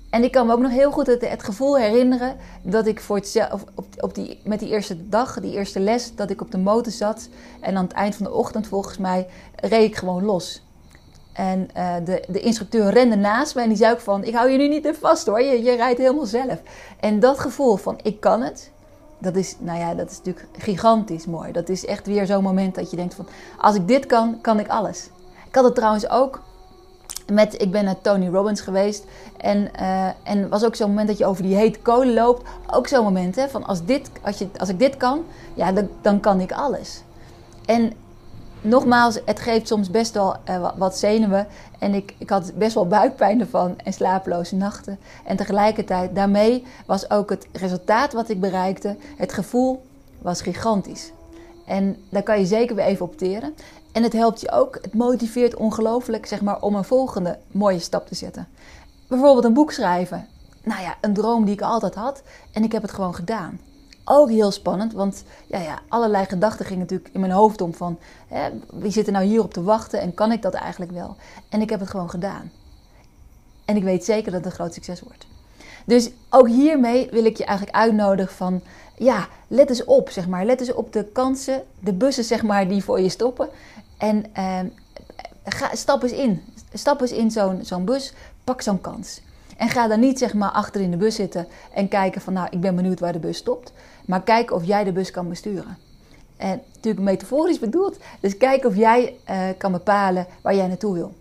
En 0.10 0.24
ik 0.24 0.32
kan 0.32 0.48
me 0.48 0.54
ook 0.54 0.60
nog 0.60 0.72
heel 0.72 0.92
goed 0.92 1.08
het, 1.08 1.44
gevoel 1.44 1.78
herinneren 1.78 2.36
dat 2.62 2.88
ik 2.88 3.00
voor 3.00 3.16
het, 3.16 3.48
op, 3.76 3.88
op 3.98 4.16
die, 4.16 4.42
met 4.44 4.60
die 4.60 4.70
eerste 4.70 5.10
dag, 5.10 5.40
die 5.40 5.54
eerste 5.54 5.80
les, 5.80 6.16
dat 6.16 6.30
ik 6.30 6.42
op 6.42 6.52
de 6.52 6.58
motor 6.58 6.92
zat. 6.92 7.30
En 7.62 7.78
aan 7.78 7.84
het 7.84 7.94
eind 7.94 8.16
van 8.16 8.26
de 8.26 8.34
ochtend, 8.34 8.68
volgens 8.68 8.98
mij, 8.98 9.28
reed 9.56 9.90
ik 9.90 9.96
gewoon 9.96 10.24
los. 10.24 10.64
En 11.34 11.70
uh, 11.78 11.96
de, 12.06 12.24
de 12.28 12.40
instructeur 12.40 12.90
rende 12.90 13.16
naast 13.16 13.56
me 13.56 13.62
en 13.62 13.68
die 13.68 13.78
zei 13.78 13.94
ook 13.94 14.00
van, 14.00 14.24
ik 14.24 14.34
hou 14.34 14.50
je 14.50 14.58
nu 14.58 14.68
niet 14.68 14.86
in 14.86 14.96
vast 14.96 15.28
hoor, 15.28 15.42
je, 15.42 15.64
je 15.64 15.76
rijdt 15.76 16.00
helemaal 16.00 16.26
zelf. 16.26 16.62
En 17.00 17.20
dat 17.20 17.40
gevoel 17.40 17.76
van, 17.76 18.00
ik 18.04 18.20
kan 18.20 18.42
het, 18.42 18.72
dat 19.20 19.36
is, 19.36 19.56
nou 19.60 19.80
ja, 19.80 19.94
dat 19.94 20.12
is 20.12 20.18
natuurlijk 20.18 20.48
gigantisch 20.58 21.26
mooi. 21.26 21.52
Dat 21.52 21.70
is 21.70 21.86
echt 21.86 22.06
weer 22.06 22.26
zo'n 22.26 22.44
moment 22.44 22.76
dat 22.76 22.90
je 22.90 22.96
denkt 22.96 23.14
van, 23.14 23.28
als 23.58 23.76
ik 23.76 23.88
dit 23.88 24.06
kan, 24.06 24.42
kan 24.42 24.60
ik 24.60 24.68
alles. 24.68 25.10
Ik 25.48 25.56
had 25.56 25.64
het 25.64 25.76
trouwens 25.76 26.10
ook 26.10 26.42
met, 27.32 27.62
ik 27.62 27.72
ben 27.72 27.86
naar 27.86 28.02
Tony 28.02 28.28
Robbins 28.28 28.62
geweest. 28.62 29.06
En, 29.38 29.72
uh, 29.80 30.10
en 30.24 30.50
was 30.50 30.66
ook 30.66 30.76
zo'n 30.76 30.90
moment 30.90 31.08
dat 31.08 31.18
je 31.18 31.26
over 31.26 31.44
die 31.44 31.56
hete 31.56 31.80
kolen 31.80 32.14
loopt. 32.14 32.48
Ook 32.72 32.88
zo'n 32.88 33.04
moment, 33.04 33.36
hè, 33.36 33.50
van 33.50 33.66
als, 33.66 33.86
dit, 33.86 34.10
als, 34.22 34.38
je, 34.38 34.48
als 34.58 34.70
ik 34.70 34.80
dit 34.80 34.98
kan, 34.98 35.24
ja, 35.54 35.72
dan, 35.72 35.90
dan 36.02 36.20
kan 36.20 36.40
ik 36.40 36.52
alles. 36.52 37.04
En 37.66 37.94
nogmaals, 38.62 39.20
het 39.26 39.40
geeft 39.40 39.68
soms 39.68 39.92
best 39.92 40.14
wel 40.14 40.36
uh, 40.50 40.70
wat 40.78 40.98
zenuwen. 40.98 41.48
En 41.80 41.94
ik, 41.94 42.16
ik 42.18 42.30
had 42.30 42.52
best 42.56 42.74
wel 42.74 42.88
buikpijn 42.88 43.40
ervan 43.40 43.76
en 43.84 43.94
slapeloze 43.94 44.56
nachten. 44.56 45.00
En 45.26 45.38
tegelijkertijd, 45.38 46.16
daarmee 46.16 46.66
was 46.86 47.10
ook 47.10 47.30
het 47.30 47.48
resultaat 47.52 48.14
wat 48.14 48.30
ik 48.30 48.40
bereikte, 48.40 48.96
het 49.18 49.34
gevoel 49.34 49.86
was 50.22 50.42
gigantisch. 50.42 51.12
En 51.66 51.98
daar 52.10 52.24
kan 52.24 52.40
je 52.40 52.46
zeker 52.46 52.76
weer 52.76 52.86
even 52.86 53.06
opteren. 53.06 53.54
En 53.92 54.04
het 54.04 54.14
helpt 54.14 54.42
je 54.42 54.52
ook, 54.52 54.78
het 54.82 54.94
motiveert 54.94 55.56
ongelooflijk 55.56 56.26
zeg 56.26 56.42
maar, 56.42 56.62
om 56.62 56.76
een 56.76 56.84
volgende 56.84 57.38
mooie 57.52 57.80
stap 57.80 58.08
te 58.08 58.16
zetten. 58.16 58.48
Bijvoorbeeld 59.08 59.46
een 59.46 59.54
boek 59.54 59.72
schrijven. 59.72 60.28
Nou 60.64 60.82
ja, 60.82 60.96
een 61.02 61.14
droom 61.14 61.46
die 61.46 61.54
ik 61.54 61.62
altijd 61.62 61.96
had 61.96 62.24
en 62.54 62.64
ik 62.64 62.72
heb 62.72 62.82
het 62.82 62.92
gewoon 62.92 63.16
gedaan. 63.16 63.60
Ook 64.12 64.30
heel 64.30 64.52
spannend, 64.52 64.94
want 64.94 65.24
ja, 65.48 65.60
ja, 65.60 65.80
allerlei 65.88 66.26
gedachten 66.26 66.66
gingen 66.66 66.82
natuurlijk 66.82 67.10
in 67.14 67.20
mijn 67.20 67.32
hoofd 67.32 67.62
om 67.62 67.74
van... 67.74 68.00
Hè, 68.28 68.50
wie 68.74 68.92
zit 68.92 69.06
er 69.06 69.12
nou 69.12 69.26
hierop 69.26 69.54
te 69.54 69.64
wachten 69.64 70.02
en 70.02 70.14
kan 70.14 70.32
ik 70.32 70.42
dat 70.42 70.54
eigenlijk 70.54 70.92
wel? 70.92 71.16
En 71.50 71.62
ik 71.62 71.70
heb 71.70 71.80
het 71.80 71.90
gewoon 71.90 72.10
gedaan. 72.10 72.52
En 73.66 73.76
ik 73.76 73.84
weet 73.84 74.06
zeker 74.06 74.32
dat 74.32 74.44
het 74.44 74.46
een 74.46 74.58
groot 74.60 74.74
succes 74.74 75.02
wordt. 75.02 75.28
Dus 75.86 76.10
ook 76.30 76.48
hiermee 76.48 77.10
wil 77.12 77.26
ik 77.26 77.38
je 77.38 77.46
eigenlijk 77.46 77.78
uitnodigen 77.78 78.36
van... 78.36 78.62
Ja, 78.98 79.28
let 79.48 79.70
eens 79.70 79.84
op, 79.84 80.10
zeg 80.10 80.28
maar. 80.28 80.46
Let 80.46 80.60
eens 80.60 80.74
op 80.74 80.94
de 80.94 81.04
kansen, 81.04 81.64
de 81.80 81.94
bussen, 81.94 82.24
zeg 82.24 82.44
maar, 82.44 82.68
die 82.68 82.84
voor 82.84 83.00
je 83.00 83.10
stoppen. 83.10 83.50
En 83.98 84.26
eh, 84.34 84.60
ga, 85.44 85.76
stap 85.76 86.04
eens 86.04 86.12
in. 86.12 86.44
Stap 86.74 87.02
eens 87.02 87.12
in 87.12 87.32
zo'n 87.32 87.60
zo'n 87.62 87.86
bus, 87.86 88.14
pak 88.44 88.62
zo'n 88.62 88.82
kans. 88.82 89.22
En 89.60 89.70
ga 89.70 89.88
dan 89.88 90.00
niet 90.00 90.18
zeg 90.18 90.34
maar 90.34 90.52
achter 90.52 90.82
in 90.82 90.92
de 90.92 90.98
bus 90.98 91.16
zitten 91.16 91.48
en 91.74 91.88
kijken 91.88 92.22
van 92.22 92.34
nou, 92.34 92.48
ik 92.52 92.62
ben 92.62 92.76
benieuwd 92.76 93.00
waar 93.00 93.14
de 93.14 93.20
bus 93.20 93.38
stopt. 93.38 93.72
Maar 94.10 94.24
kijk 94.24 94.52
of 94.52 94.64
jij 94.66 94.84
de 94.84 94.92
bus 94.92 95.12
kan 95.12 95.30
besturen. 95.30 95.78
En 96.38 96.62
natuurlijk 96.74 97.06
metaforisch 97.06 97.60
bedoeld. 97.60 97.98
Dus 98.20 98.38
kijk 98.38 98.66
of 98.66 98.76
jij 98.76 99.18
uh, 99.30 99.50
kan 99.58 99.72
bepalen 99.72 100.28
waar 100.42 100.56
jij 100.56 100.68
naartoe 100.68 100.94
wil. 100.94 101.14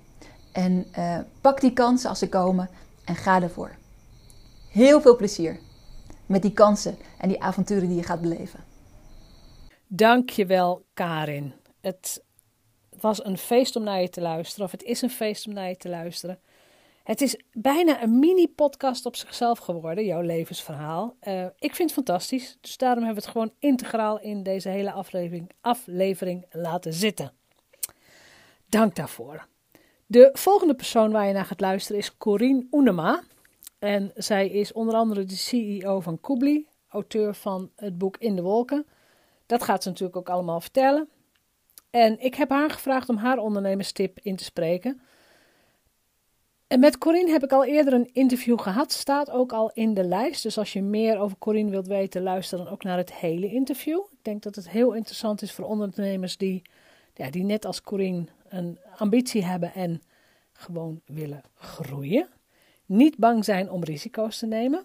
En 0.53 0.87
uh, 0.98 1.18
pak 1.40 1.61
die 1.61 1.72
kansen 1.72 2.09
als 2.09 2.18
ze 2.18 2.29
komen 2.29 2.68
en 3.05 3.16
ga 3.16 3.42
ervoor. 3.42 3.77
Heel 4.70 5.01
veel 5.01 5.16
plezier 5.16 5.59
met 6.27 6.42
die 6.42 6.53
kansen 6.53 6.96
en 7.18 7.29
die 7.29 7.42
avonturen 7.42 7.88
die 7.88 7.96
je 7.96 8.03
gaat 8.03 8.20
beleven. 8.20 8.64
Dankjewel 9.87 10.85
Karin. 10.94 11.53
Het 11.81 12.22
was 13.01 13.24
een 13.24 13.38
feest 13.38 13.77
om 13.77 13.83
naar 13.83 14.01
je 14.01 14.09
te 14.09 14.20
luisteren. 14.20 14.64
Of 14.64 14.72
het 14.72 14.83
is 14.83 15.03
een 15.03 15.11
feest 15.11 15.46
om 15.46 15.53
naar 15.53 15.68
je 15.68 15.77
te 15.77 15.88
luisteren. 15.88 16.38
Het 17.08 17.20
is 17.20 17.36
bijna 17.52 18.02
een 18.02 18.18
mini-podcast 18.18 19.06
op 19.06 19.16
zichzelf 19.16 19.58
geworden, 19.58 20.04
jouw 20.04 20.20
levensverhaal. 20.20 21.16
Uh, 21.22 21.44
ik 21.58 21.74
vind 21.74 21.90
het 21.90 21.92
fantastisch, 21.92 22.58
dus 22.60 22.76
daarom 22.76 23.04
hebben 23.04 23.22
we 23.22 23.28
het 23.28 23.36
gewoon 23.36 23.52
integraal 23.58 24.20
in 24.20 24.42
deze 24.42 24.68
hele 24.68 24.92
aflevering, 24.92 25.50
aflevering 25.60 26.46
laten 26.50 26.92
zitten. 26.92 27.32
Dank 28.66 28.96
daarvoor. 28.96 29.46
De 30.06 30.30
volgende 30.32 30.74
persoon 30.74 31.12
waar 31.12 31.26
je 31.26 31.32
naar 31.32 31.44
gaat 31.44 31.60
luisteren 31.60 32.00
is 32.00 32.16
Corine 32.16 32.66
Oenema. 32.70 33.22
En 33.78 34.12
zij 34.14 34.48
is 34.48 34.72
onder 34.72 34.94
andere 34.94 35.24
de 35.24 35.36
CEO 35.36 36.00
van 36.00 36.20
Kubli, 36.20 36.66
auteur 36.88 37.34
van 37.34 37.70
het 37.76 37.98
boek 37.98 38.16
In 38.16 38.36
de 38.36 38.42
Wolken. 38.42 38.86
Dat 39.46 39.62
gaat 39.62 39.82
ze 39.82 39.88
natuurlijk 39.88 40.18
ook 40.18 40.28
allemaal 40.28 40.60
vertellen. 40.60 41.08
En 41.90 42.20
ik 42.20 42.34
heb 42.34 42.50
haar 42.50 42.70
gevraagd 42.70 43.08
om 43.08 43.16
haar 43.16 43.38
ondernemerstip 43.38 44.18
in 44.22 44.36
te 44.36 44.44
spreken. 44.44 45.00
En 46.68 46.81
met 46.81 46.98
Corinne 46.98 47.31
heb 47.31 47.44
ik 47.44 47.52
al 47.52 47.64
eerder 47.64 47.92
een 47.92 48.11
interview 48.12 48.61
gehad, 48.61 48.92
staat 48.92 49.31
ook 49.31 49.52
al 49.52 49.70
in 49.74 49.94
de 49.94 50.04
lijst. 50.04 50.42
Dus 50.42 50.59
als 50.59 50.72
je 50.72 50.83
meer 50.83 51.18
over 51.18 51.38
Corinne 51.38 51.70
wilt 51.70 51.87
weten, 51.87 52.22
luister 52.22 52.59
dan 52.59 52.68
ook 52.68 52.83
naar 52.83 52.96
het 52.96 53.14
hele 53.14 53.52
interview. 53.52 53.98
Ik 53.98 54.18
denk 54.24 54.42
dat 54.42 54.54
het 54.54 54.68
heel 54.68 54.92
interessant 54.92 55.42
is 55.42 55.52
voor 55.52 55.64
ondernemers 55.64 56.37
die, 56.37 56.62
ja, 57.14 57.31
die 57.31 57.44
net 57.44 57.64
als 57.64 57.83
Corinne 57.83 58.24
een 58.48 58.78
ambitie 58.96 59.44
hebben 59.44 59.74
en 59.74 60.02
gewoon 60.52 61.00
willen 61.07 61.42
groeien. 61.54 62.28
Niet 62.87 63.16
bang 63.16 63.44
zijn 63.44 63.70
om 63.70 63.85
risico's 63.85 64.38
te 64.38 64.46
nemen. 64.46 64.85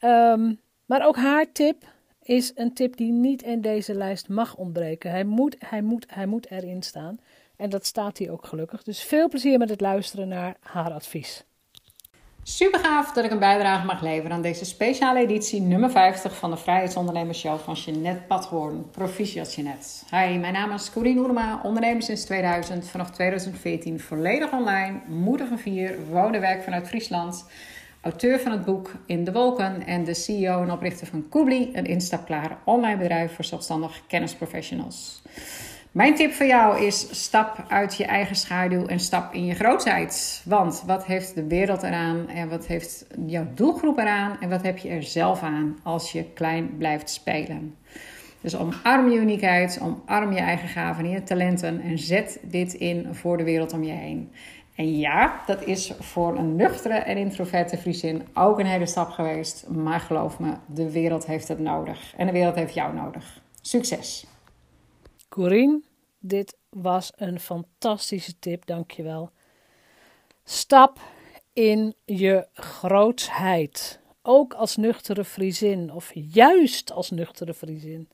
Um, 0.00 0.60
maar 0.86 1.06
ook 1.06 1.16
haar 1.16 1.52
tip 1.52 1.84
is 2.22 2.52
een 2.54 2.74
tip 2.74 2.96
die 2.96 3.12
niet 3.12 3.42
in 3.42 3.60
deze 3.60 3.94
lijst 3.94 4.28
mag 4.28 4.56
ontbreken. 4.56 5.10
Hij 5.10 5.24
moet, 5.24 5.56
hij 5.58 5.82
moet, 5.82 6.06
hij 6.08 6.26
moet 6.26 6.50
erin 6.50 6.82
staan. 6.82 7.18
En 7.56 7.70
dat 7.70 7.86
staat 7.86 8.18
hier 8.18 8.32
ook 8.32 8.46
gelukkig. 8.46 8.82
Dus 8.82 9.02
veel 9.02 9.28
plezier 9.28 9.58
met 9.58 9.70
het 9.70 9.80
luisteren 9.80 10.28
naar 10.28 10.56
haar 10.60 10.92
advies. 10.92 11.44
Super 12.46 12.80
gaaf 12.80 13.12
dat 13.12 13.24
ik 13.24 13.30
een 13.30 13.38
bijdrage 13.38 13.86
mag 13.86 14.02
leveren 14.02 14.32
aan 14.32 14.42
deze 14.42 14.64
speciale 14.64 15.20
editie 15.20 15.60
nummer 15.60 15.90
50 15.90 16.36
van 16.36 16.50
de 16.50 16.56
Vrijheidsondernemersshow 16.56 17.58
van 17.58 17.74
Jeanette 17.74 18.22
Badhoorn. 18.28 18.90
Proficiat 18.90 19.54
Jeanette. 19.54 19.88
Hi, 20.10 20.38
mijn 20.38 20.52
naam 20.52 20.72
is 20.72 20.90
Corine 20.90 21.20
Oerma, 21.20 21.60
ondernemer 21.62 22.02
sinds 22.02 22.24
2000, 22.24 22.88
vanaf 22.88 23.10
2014 23.10 24.00
volledig 24.00 24.52
online, 24.52 25.00
moeder 25.08 25.46
van 25.46 25.58
vier, 25.58 26.06
woon 26.10 26.34
en 26.34 26.40
werk 26.40 26.62
vanuit 26.62 26.86
Friesland, 26.86 27.46
auteur 28.00 28.40
van 28.40 28.52
het 28.52 28.64
boek 28.64 28.92
In 29.06 29.24
de 29.24 29.32
Wolken 29.32 29.86
en 29.86 30.04
de 30.04 30.14
CEO 30.14 30.62
en 30.62 30.70
oprichter 30.70 31.06
van 31.06 31.28
Koebli, 31.28 31.70
een 31.72 31.86
instapklare 31.86 32.56
online 32.64 32.98
bedrijf 32.98 33.34
voor 33.34 33.44
zelfstandig 33.44 34.00
kennisprofessionals. 34.06 35.22
Mijn 35.94 36.14
tip 36.14 36.32
voor 36.32 36.46
jou 36.46 36.84
is: 36.84 37.24
stap 37.24 37.64
uit 37.68 37.96
je 37.96 38.04
eigen 38.04 38.36
schaduw 38.36 38.86
en 38.86 39.00
stap 39.00 39.34
in 39.34 39.44
je 39.44 39.54
grootheid. 39.54 40.42
Want 40.44 40.82
wat 40.86 41.04
heeft 41.04 41.34
de 41.34 41.46
wereld 41.46 41.82
eraan 41.82 42.28
en 42.28 42.48
wat 42.48 42.66
heeft 42.66 43.06
jouw 43.26 43.46
doelgroep 43.54 43.98
eraan 43.98 44.40
en 44.40 44.48
wat 44.48 44.62
heb 44.62 44.78
je 44.78 44.88
er 44.88 45.02
zelf 45.02 45.42
aan 45.42 45.78
als 45.82 46.12
je 46.12 46.24
klein 46.24 46.76
blijft 46.76 47.10
spelen? 47.10 47.76
Dus 48.40 48.56
omarm 48.56 49.10
je 49.10 49.18
uniekheid, 49.18 49.80
omarm 49.82 50.32
je 50.32 50.40
eigen 50.40 50.68
gaven 50.68 51.04
en 51.04 51.10
je 51.10 51.22
talenten 51.22 51.80
en 51.80 51.98
zet 51.98 52.38
dit 52.42 52.72
in 52.72 53.14
voor 53.14 53.36
de 53.36 53.44
wereld 53.44 53.72
om 53.72 53.84
je 53.84 53.92
heen. 53.92 54.32
En 54.74 54.98
ja, 54.98 55.40
dat 55.46 55.64
is 55.64 55.92
voor 56.00 56.36
een 56.36 56.56
nuchtere 56.56 56.94
en 56.94 57.16
introverte 57.16 57.76
Friesin 57.76 58.22
ook 58.32 58.58
een 58.58 58.66
hele 58.66 58.86
stap 58.86 59.10
geweest. 59.10 59.66
Maar 59.68 60.00
geloof 60.00 60.38
me, 60.38 60.52
de 60.66 60.90
wereld 60.90 61.26
heeft 61.26 61.48
het 61.48 61.58
nodig. 61.58 62.14
En 62.16 62.26
de 62.26 62.32
wereld 62.32 62.54
heeft 62.54 62.74
jou 62.74 62.94
nodig. 62.94 63.42
Succes! 63.60 64.33
Corine, 65.34 65.82
dit 66.18 66.56
was 66.68 67.12
een 67.16 67.40
fantastische 67.40 68.38
tip, 68.38 68.66
dankjewel. 68.66 69.30
Stap 70.44 71.00
in 71.52 71.94
je 72.04 72.46
grootsheid. 72.52 74.00
Ook 74.22 74.52
als 74.52 74.76
nuchtere 74.76 75.24
Friesin, 75.24 75.92
of 75.92 76.10
juist 76.14 76.92
als 76.92 77.10
nuchtere 77.10 77.54
Friesin. 77.54 78.08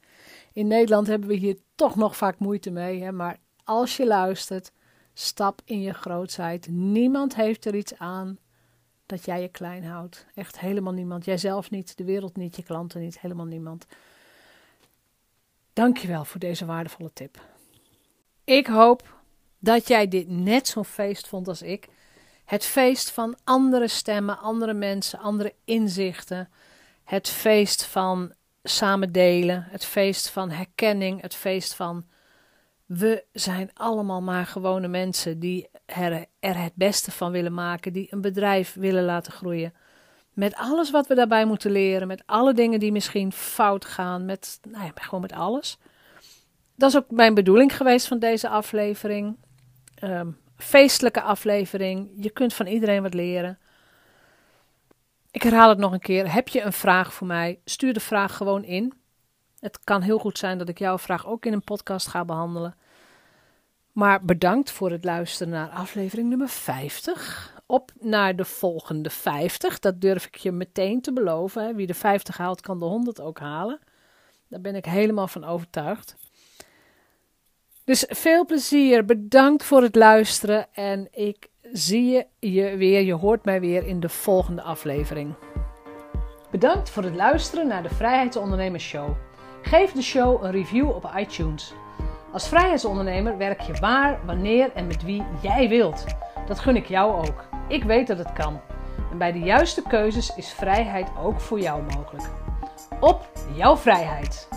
In 0.53 0.67
Nederland 0.67 1.07
hebben 1.07 1.29
we 1.29 1.35
hier 1.35 1.59
toch 1.75 1.97
nog 1.97 2.17
vaak 2.17 2.39
moeite 2.39 2.71
mee, 2.71 3.03
hè? 3.03 3.13
maar 3.13 3.39
als 3.65 3.97
je 3.97 4.07
luistert, 4.07 4.73
stap 5.15 5.61
in 5.65 5.81
je 5.81 5.93
grootsheid. 5.93 6.69
Niemand 6.69 7.35
heeft 7.35 7.65
er 7.65 7.75
iets 7.75 7.99
aan 7.99 8.39
dat 9.07 9.25
jij 9.25 9.41
je 9.41 9.49
klein 9.49 9.85
houdt. 9.85 10.27
Echt 10.35 10.61
helemaal 10.61 10.93
niemand. 10.93 11.25
Jijzelf 11.25 11.71
niet, 11.71 11.97
de 11.97 12.05
wereld 12.05 12.37
niet, 12.37 12.57
je 12.57 12.63
klanten 12.63 13.01
niet, 13.01 13.21
helemaal 13.21 13.47
niemand. 13.47 13.87
Dankjewel 15.81 16.25
voor 16.25 16.41
deze 16.41 16.67
waardevolle 16.67 17.11
tip. 17.13 17.41
Ik 18.45 18.67
hoop 18.67 19.15
dat 19.59 19.89
jij 19.89 20.09
dit 20.09 20.29
net 20.29 20.69
zo'n 20.69 20.85
feest 20.85 21.29
vond 21.29 21.49
als 21.49 21.63
ik. 21.63 21.89
Het 22.45 22.65
feest 22.65 23.11
van 23.11 23.37
andere 23.45 23.89
stemmen, 23.89 24.39
andere 24.39 24.73
mensen, 24.73 25.19
andere 25.19 25.55
inzichten. 25.65 26.49
Het 27.05 27.29
feest 27.29 27.85
van 27.85 28.33
samen 28.63 29.13
delen. 29.13 29.67
Het 29.69 29.85
feest 29.85 30.31
van 30.31 30.51
herkenning. 30.51 31.21
Het 31.21 31.35
feest 31.35 31.75
van 31.75 32.07
we 32.87 33.25
zijn 33.33 33.71
allemaal 33.75 34.23
maar 34.23 34.47
gewone 34.47 34.89
mensen 34.89 35.39
die 35.39 35.69
er, 35.87 36.27
er 36.41 36.63
het 36.63 36.75
beste 36.75 37.11
van 37.11 37.33
willen 37.33 37.55
maken. 37.55 37.93
Die 37.93 38.07
een 38.11 38.21
bedrijf 38.21 38.75
willen 38.75 39.05
laten 39.05 39.33
groeien. 39.33 39.75
Met 40.41 40.55
alles 40.55 40.91
wat 40.91 41.07
we 41.07 41.15
daarbij 41.15 41.45
moeten 41.45 41.71
leren, 41.71 42.09
met 42.09 42.23
alle 42.27 42.55
dingen 42.55 42.81
die 42.81 42.93
misschien 42.93 43.33
fout 43.33 43.85
gaan, 43.85 44.25
met, 44.25 44.61
nou 44.69 44.85
ja, 44.85 44.93
gewoon 44.95 45.21
met 45.21 45.33
alles. 45.33 45.79
Dat 46.75 46.91
is 46.91 46.97
ook 46.97 47.11
mijn 47.11 47.35
bedoeling 47.35 47.77
geweest 47.77 48.07
van 48.07 48.19
deze 48.19 48.49
aflevering. 48.49 49.37
Um, 50.05 50.39
feestelijke 50.57 51.23
aflevering. 51.23 52.11
Je 52.17 52.31
kunt 52.31 52.55
van 52.55 52.67
iedereen 52.67 53.03
wat 53.03 53.15
leren. 53.15 53.59
Ik 55.31 55.43
herhaal 55.43 55.69
het 55.69 55.79
nog 55.79 55.93
een 55.93 56.01
keer. 56.01 56.33
Heb 56.33 56.49
je 56.49 56.63
een 56.63 56.73
vraag 56.73 57.15
voor 57.15 57.27
mij? 57.27 57.61
Stuur 57.65 57.93
de 57.93 58.01
vraag 58.01 58.37
gewoon 58.37 58.65
in. 58.65 58.93
Het 59.59 59.79
kan 59.85 60.03
heel 60.03 60.19
goed 60.19 60.39
zijn 60.39 60.59
dat 60.59 60.69
ik 60.69 60.79
jouw 60.79 60.99
vraag 60.99 61.27
ook 61.27 61.47
in 61.47 61.53
een 61.53 61.65
podcast 61.65 62.07
ga 62.07 62.25
behandelen. 62.25 62.75
Maar 63.93 64.25
bedankt 64.25 64.71
voor 64.71 64.91
het 64.91 65.05
luisteren 65.05 65.53
naar 65.53 65.69
aflevering 65.69 66.29
nummer 66.29 66.49
50 66.49 67.60
op 67.71 67.93
naar 68.01 68.37
de 68.37 68.45
volgende 68.45 69.11
50. 69.11 69.79
Dat 69.79 70.01
durf 70.01 70.27
ik 70.27 70.37
je 70.37 70.53
meteen 70.53 71.01
te 71.01 71.13
beloven. 71.13 71.77
Wie 71.77 71.87
de 71.87 71.95
50 71.95 72.37
haalt, 72.37 72.61
kan 72.61 72.79
de 72.79 72.85
100 72.85 73.21
ook 73.21 73.39
halen. 73.39 73.79
Daar 74.49 74.61
ben 74.61 74.75
ik 74.75 74.85
helemaal 74.85 75.29
van 75.29 75.45
overtuigd. 75.45 76.17
Dus 77.85 78.05
veel 78.09 78.47
plezier. 78.47 79.05
Bedankt 79.05 79.65
voor 79.65 79.83
het 79.83 79.95
luisteren. 79.95 80.67
En 80.73 81.09
ik 81.11 81.49
zie 81.73 82.11
je, 82.11 82.27
je 82.39 82.77
weer. 82.77 83.01
Je 83.01 83.15
hoort 83.15 83.45
mij 83.45 83.61
weer 83.61 83.87
in 83.87 84.01
de 84.01 84.09
volgende 84.09 84.63
aflevering. 84.63 85.35
Bedankt 86.51 86.91
voor 86.91 87.03
het 87.03 87.15
luisteren 87.15 87.67
naar 87.67 87.83
de 87.83 87.95
Vrijheidsondernemers 87.95 88.85
Show. 88.85 89.11
Geef 89.63 89.93
de 89.93 90.03
show 90.03 90.45
een 90.45 90.51
review 90.51 90.89
op 90.89 91.13
iTunes. 91.17 91.73
Als 92.33 92.49
vrijheidsondernemer 92.49 93.37
werk 93.37 93.61
je 93.61 93.73
waar, 93.73 94.27
wanneer 94.27 94.73
en 94.75 94.87
met 94.87 95.03
wie 95.03 95.25
jij 95.43 95.69
wilt. 95.69 96.05
Dat 96.47 96.59
gun 96.59 96.77
ik 96.77 96.87
jou 96.87 97.27
ook. 97.29 97.60
Ik 97.71 97.85
weet 97.85 98.07
dat 98.07 98.19
het 98.19 98.33
kan. 98.33 98.61
En 99.11 99.19
bij 99.19 99.33
de 99.33 99.39
juiste 99.39 99.83
keuzes 99.89 100.35
is 100.37 100.53
vrijheid 100.53 101.09
ook 101.23 101.41
voor 101.41 101.61
jou 101.61 101.83
mogelijk. 101.83 102.29
Op 103.01 103.29
jouw 103.55 103.77
vrijheid! 103.77 104.49